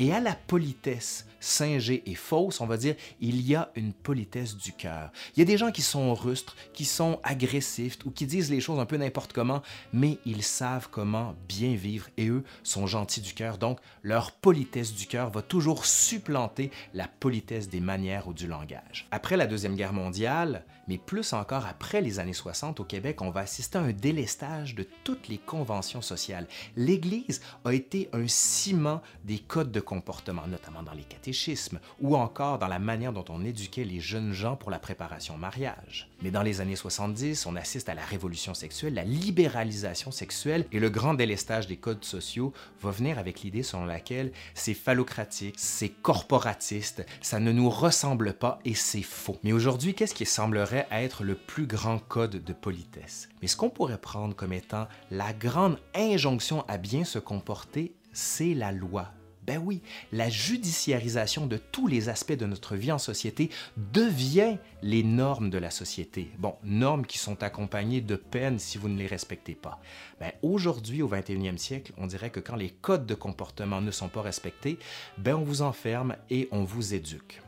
Et 0.00 0.14
à 0.14 0.20
la 0.20 0.34
politesse 0.34 1.26
singée 1.40 2.02
et 2.06 2.14
fausse, 2.14 2.62
on 2.62 2.66
va 2.66 2.78
dire, 2.78 2.94
il 3.20 3.46
y 3.46 3.54
a 3.54 3.70
une 3.74 3.92
politesse 3.92 4.56
du 4.56 4.72
cœur. 4.72 5.12
Il 5.36 5.40
y 5.40 5.42
a 5.42 5.44
des 5.44 5.58
gens 5.58 5.70
qui 5.70 5.82
sont 5.82 6.14
rustres, 6.14 6.56
qui 6.72 6.86
sont 6.86 7.20
agressifs 7.22 7.98
ou 8.06 8.10
qui 8.10 8.24
disent 8.24 8.50
les 8.50 8.62
choses 8.62 8.80
un 8.80 8.86
peu 8.86 8.96
n'importe 8.96 9.34
comment, 9.34 9.60
mais 9.92 10.16
ils 10.24 10.42
savent 10.42 10.88
comment 10.90 11.34
bien 11.46 11.74
vivre 11.74 12.08
et 12.16 12.28
eux 12.28 12.44
sont 12.62 12.86
gentils 12.86 13.20
du 13.20 13.34
cœur. 13.34 13.58
Donc, 13.58 13.78
leur 14.02 14.32
politesse 14.32 14.94
du 14.94 15.06
cœur 15.06 15.28
va 15.28 15.42
toujours 15.42 15.84
supplanter 15.84 16.70
la 16.94 17.06
politesse 17.06 17.68
des 17.68 17.80
manières 17.80 18.26
ou 18.26 18.32
du 18.32 18.46
langage. 18.46 19.06
Après 19.10 19.36
la 19.36 19.46
Deuxième 19.46 19.76
Guerre 19.76 19.92
mondiale, 19.92 20.64
mais 20.90 20.98
plus 20.98 21.35
encore 21.35 21.66
après 21.66 22.00
les 22.00 22.18
années 22.18 22.33
60 22.33 22.81
au 22.81 22.85
Québec, 22.85 23.22
on 23.22 23.31
va 23.31 23.42
assister 23.42 23.79
à 23.79 23.83
un 23.83 23.92
délestage 23.92 24.74
de 24.74 24.85
toutes 25.05 25.29
les 25.29 25.38
conventions 25.38 26.03
sociales. 26.03 26.48
L'Église 26.74 27.40
a 27.64 27.72
été 27.72 28.09
un 28.12 28.26
ciment 28.26 29.00
des 29.22 29.38
codes 29.38 29.70
de 29.70 29.79
comportement, 29.79 30.48
notamment 30.48 30.83
dans 30.83 30.92
les 30.92 31.05
catéchismes, 31.05 31.79
ou 32.00 32.16
encore 32.16 32.59
dans 32.59 32.66
la 32.66 32.81
manière 32.81 33.12
dont 33.12 33.24
on 33.29 33.44
éduquait 33.44 33.85
les 33.85 34.00
jeunes 34.00 34.33
gens 34.33 34.57
pour 34.57 34.72
la 34.72 34.81
préparation 34.81 35.37
au 35.37 35.38
mariage. 35.38 36.09
Mais 36.22 36.33
dans 36.33 36.42
les 36.42 36.61
années 36.61 36.74
70, 36.74 37.46
on 37.46 37.55
assiste 37.55 37.88
à 37.88 37.94
la 37.94 38.05
révolution 38.05 38.53
sexuelle, 38.53 38.94
la 38.94 39.05
libéralisation 39.05 40.11
sexuelle, 40.11 40.66
et 40.72 40.81
le 40.81 40.90
grand 40.90 41.14
délestage 41.14 41.68
des 41.68 41.76
codes 41.76 42.05
sociaux 42.05 42.53
va 42.83 42.90
venir 42.90 43.16
avec 43.20 43.42
l'idée 43.42 43.62
selon 43.62 43.85
laquelle 43.85 44.33
c'est 44.55 44.74
phallocratique, 44.74 45.55
c'est 45.57 45.90
corporatiste, 46.03 47.07
ça 47.20 47.38
ne 47.38 47.53
nous 47.53 47.70
ressemble 47.70 48.33
pas 48.33 48.59
et 48.64 48.74
c'est 48.74 49.03
faux. 49.03 49.38
Mais 49.44 49.53
aujourd'hui, 49.53 49.94
qu'est-ce 49.94 50.16
qui 50.16 50.26
semblerait 50.26 50.79
être 50.90 51.24
le 51.24 51.34
plus 51.34 51.66
grand 51.66 51.98
code 51.98 52.42
de 52.42 52.52
politesse? 52.52 53.28
Mais 53.40 53.48
ce 53.48 53.56
qu'on 53.56 53.70
pourrait 53.70 54.00
prendre 54.00 54.34
comme 54.34 54.52
étant 54.52 54.88
la 55.10 55.32
grande 55.32 55.78
injonction 55.94 56.64
à 56.68 56.78
bien 56.78 57.04
se 57.04 57.18
comporter, 57.18 57.94
c'est 58.12 58.54
la 58.54 58.72
loi, 58.72 59.12
ben 59.50 59.60
oui, 59.64 59.82
la 60.12 60.28
judiciarisation 60.28 61.46
de 61.46 61.56
tous 61.56 61.86
les 61.86 62.08
aspects 62.08 62.36
de 62.36 62.46
notre 62.46 62.76
vie 62.76 62.92
en 62.92 62.98
société 62.98 63.50
devient 63.76 64.58
les 64.82 65.02
normes 65.02 65.50
de 65.50 65.58
la 65.58 65.70
société. 65.70 66.30
Bon, 66.38 66.54
normes 66.62 67.06
qui 67.06 67.18
sont 67.18 67.42
accompagnées 67.42 68.00
de 68.00 68.16
peines 68.16 68.58
si 68.58 68.78
vous 68.78 68.88
ne 68.88 68.98
les 68.98 69.06
respectez 69.06 69.54
pas. 69.54 69.80
Ben, 70.20 70.30
aujourd'hui, 70.42 71.02
au 71.02 71.08
21e 71.08 71.56
siècle, 71.56 71.92
on 71.96 72.06
dirait 72.06 72.30
que 72.30 72.40
quand 72.40 72.56
les 72.56 72.70
codes 72.70 73.06
de 73.06 73.14
comportement 73.14 73.80
ne 73.80 73.90
sont 73.90 74.08
pas 74.08 74.22
respectés, 74.22 74.78
ben 75.18 75.34
on 75.34 75.42
vous 75.42 75.62
enferme 75.62 76.16
et 76.28 76.48
on 76.52 76.62
vous 76.62 76.94
éduque. 76.94 77.42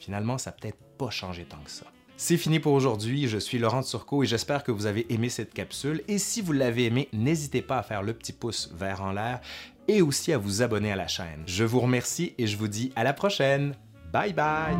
Finalement, 0.00 0.38
ça 0.38 0.50
n'a 0.50 0.56
peut-être 0.56 0.82
pas 0.98 1.10
changé 1.10 1.44
tant 1.44 1.62
que 1.64 1.70
ça. 1.70 1.86
C'est 2.20 2.36
fini 2.36 2.58
pour 2.58 2.72
aujourd'hui, 2.72 3.28
je 3.28 3.38
suis 3.38 3.58
Laurent 3.58 3.84
Turcot 3.84 4.24
et 4.24 4.26
j'espère 4.26 4.64
que 4.64 4.72
vous 4.72 4.86
avez 4.86 5.06
aimé 5.14 5.28
cette 5.28 5.54
capsule. 5.54 6.02
Et 6.08 6.18
si 6.18 6.42
vous 6.42 6.52
l'avez 6.52 6.86
aimé, 6.86 7.08
n'hésitez 7.12 7.62
pas 7.62 7.78
à 7.78 7.82
faire 7.84 8.02
le 8.02 8.12
petit 8.12 8.32
pouce 8.32 8.72
vert 8.74 9.04
en 9.04 9.12
l'air 9.12 9.40
et 9.86 10.02
aussi 10.02 10.32
à 10.32 10.38
vous 10.38 10.60
abonner 10.60 10.90
à 10.90 10.96
la 10.96 11.06
chaîne. 11.06 11.44
Je 11.46 11.62
vous 11.62 11.78
remercie 11.78 12.34
et 12.36 12.48
je 12.48 12.56
vous 12.56 12.66
dis 12.66 12.90
à 12.96 13.04
la 13.04 13.12
prochaine. 13.12 13.76
Bye 14.12 14.32
bye 14.32 14.76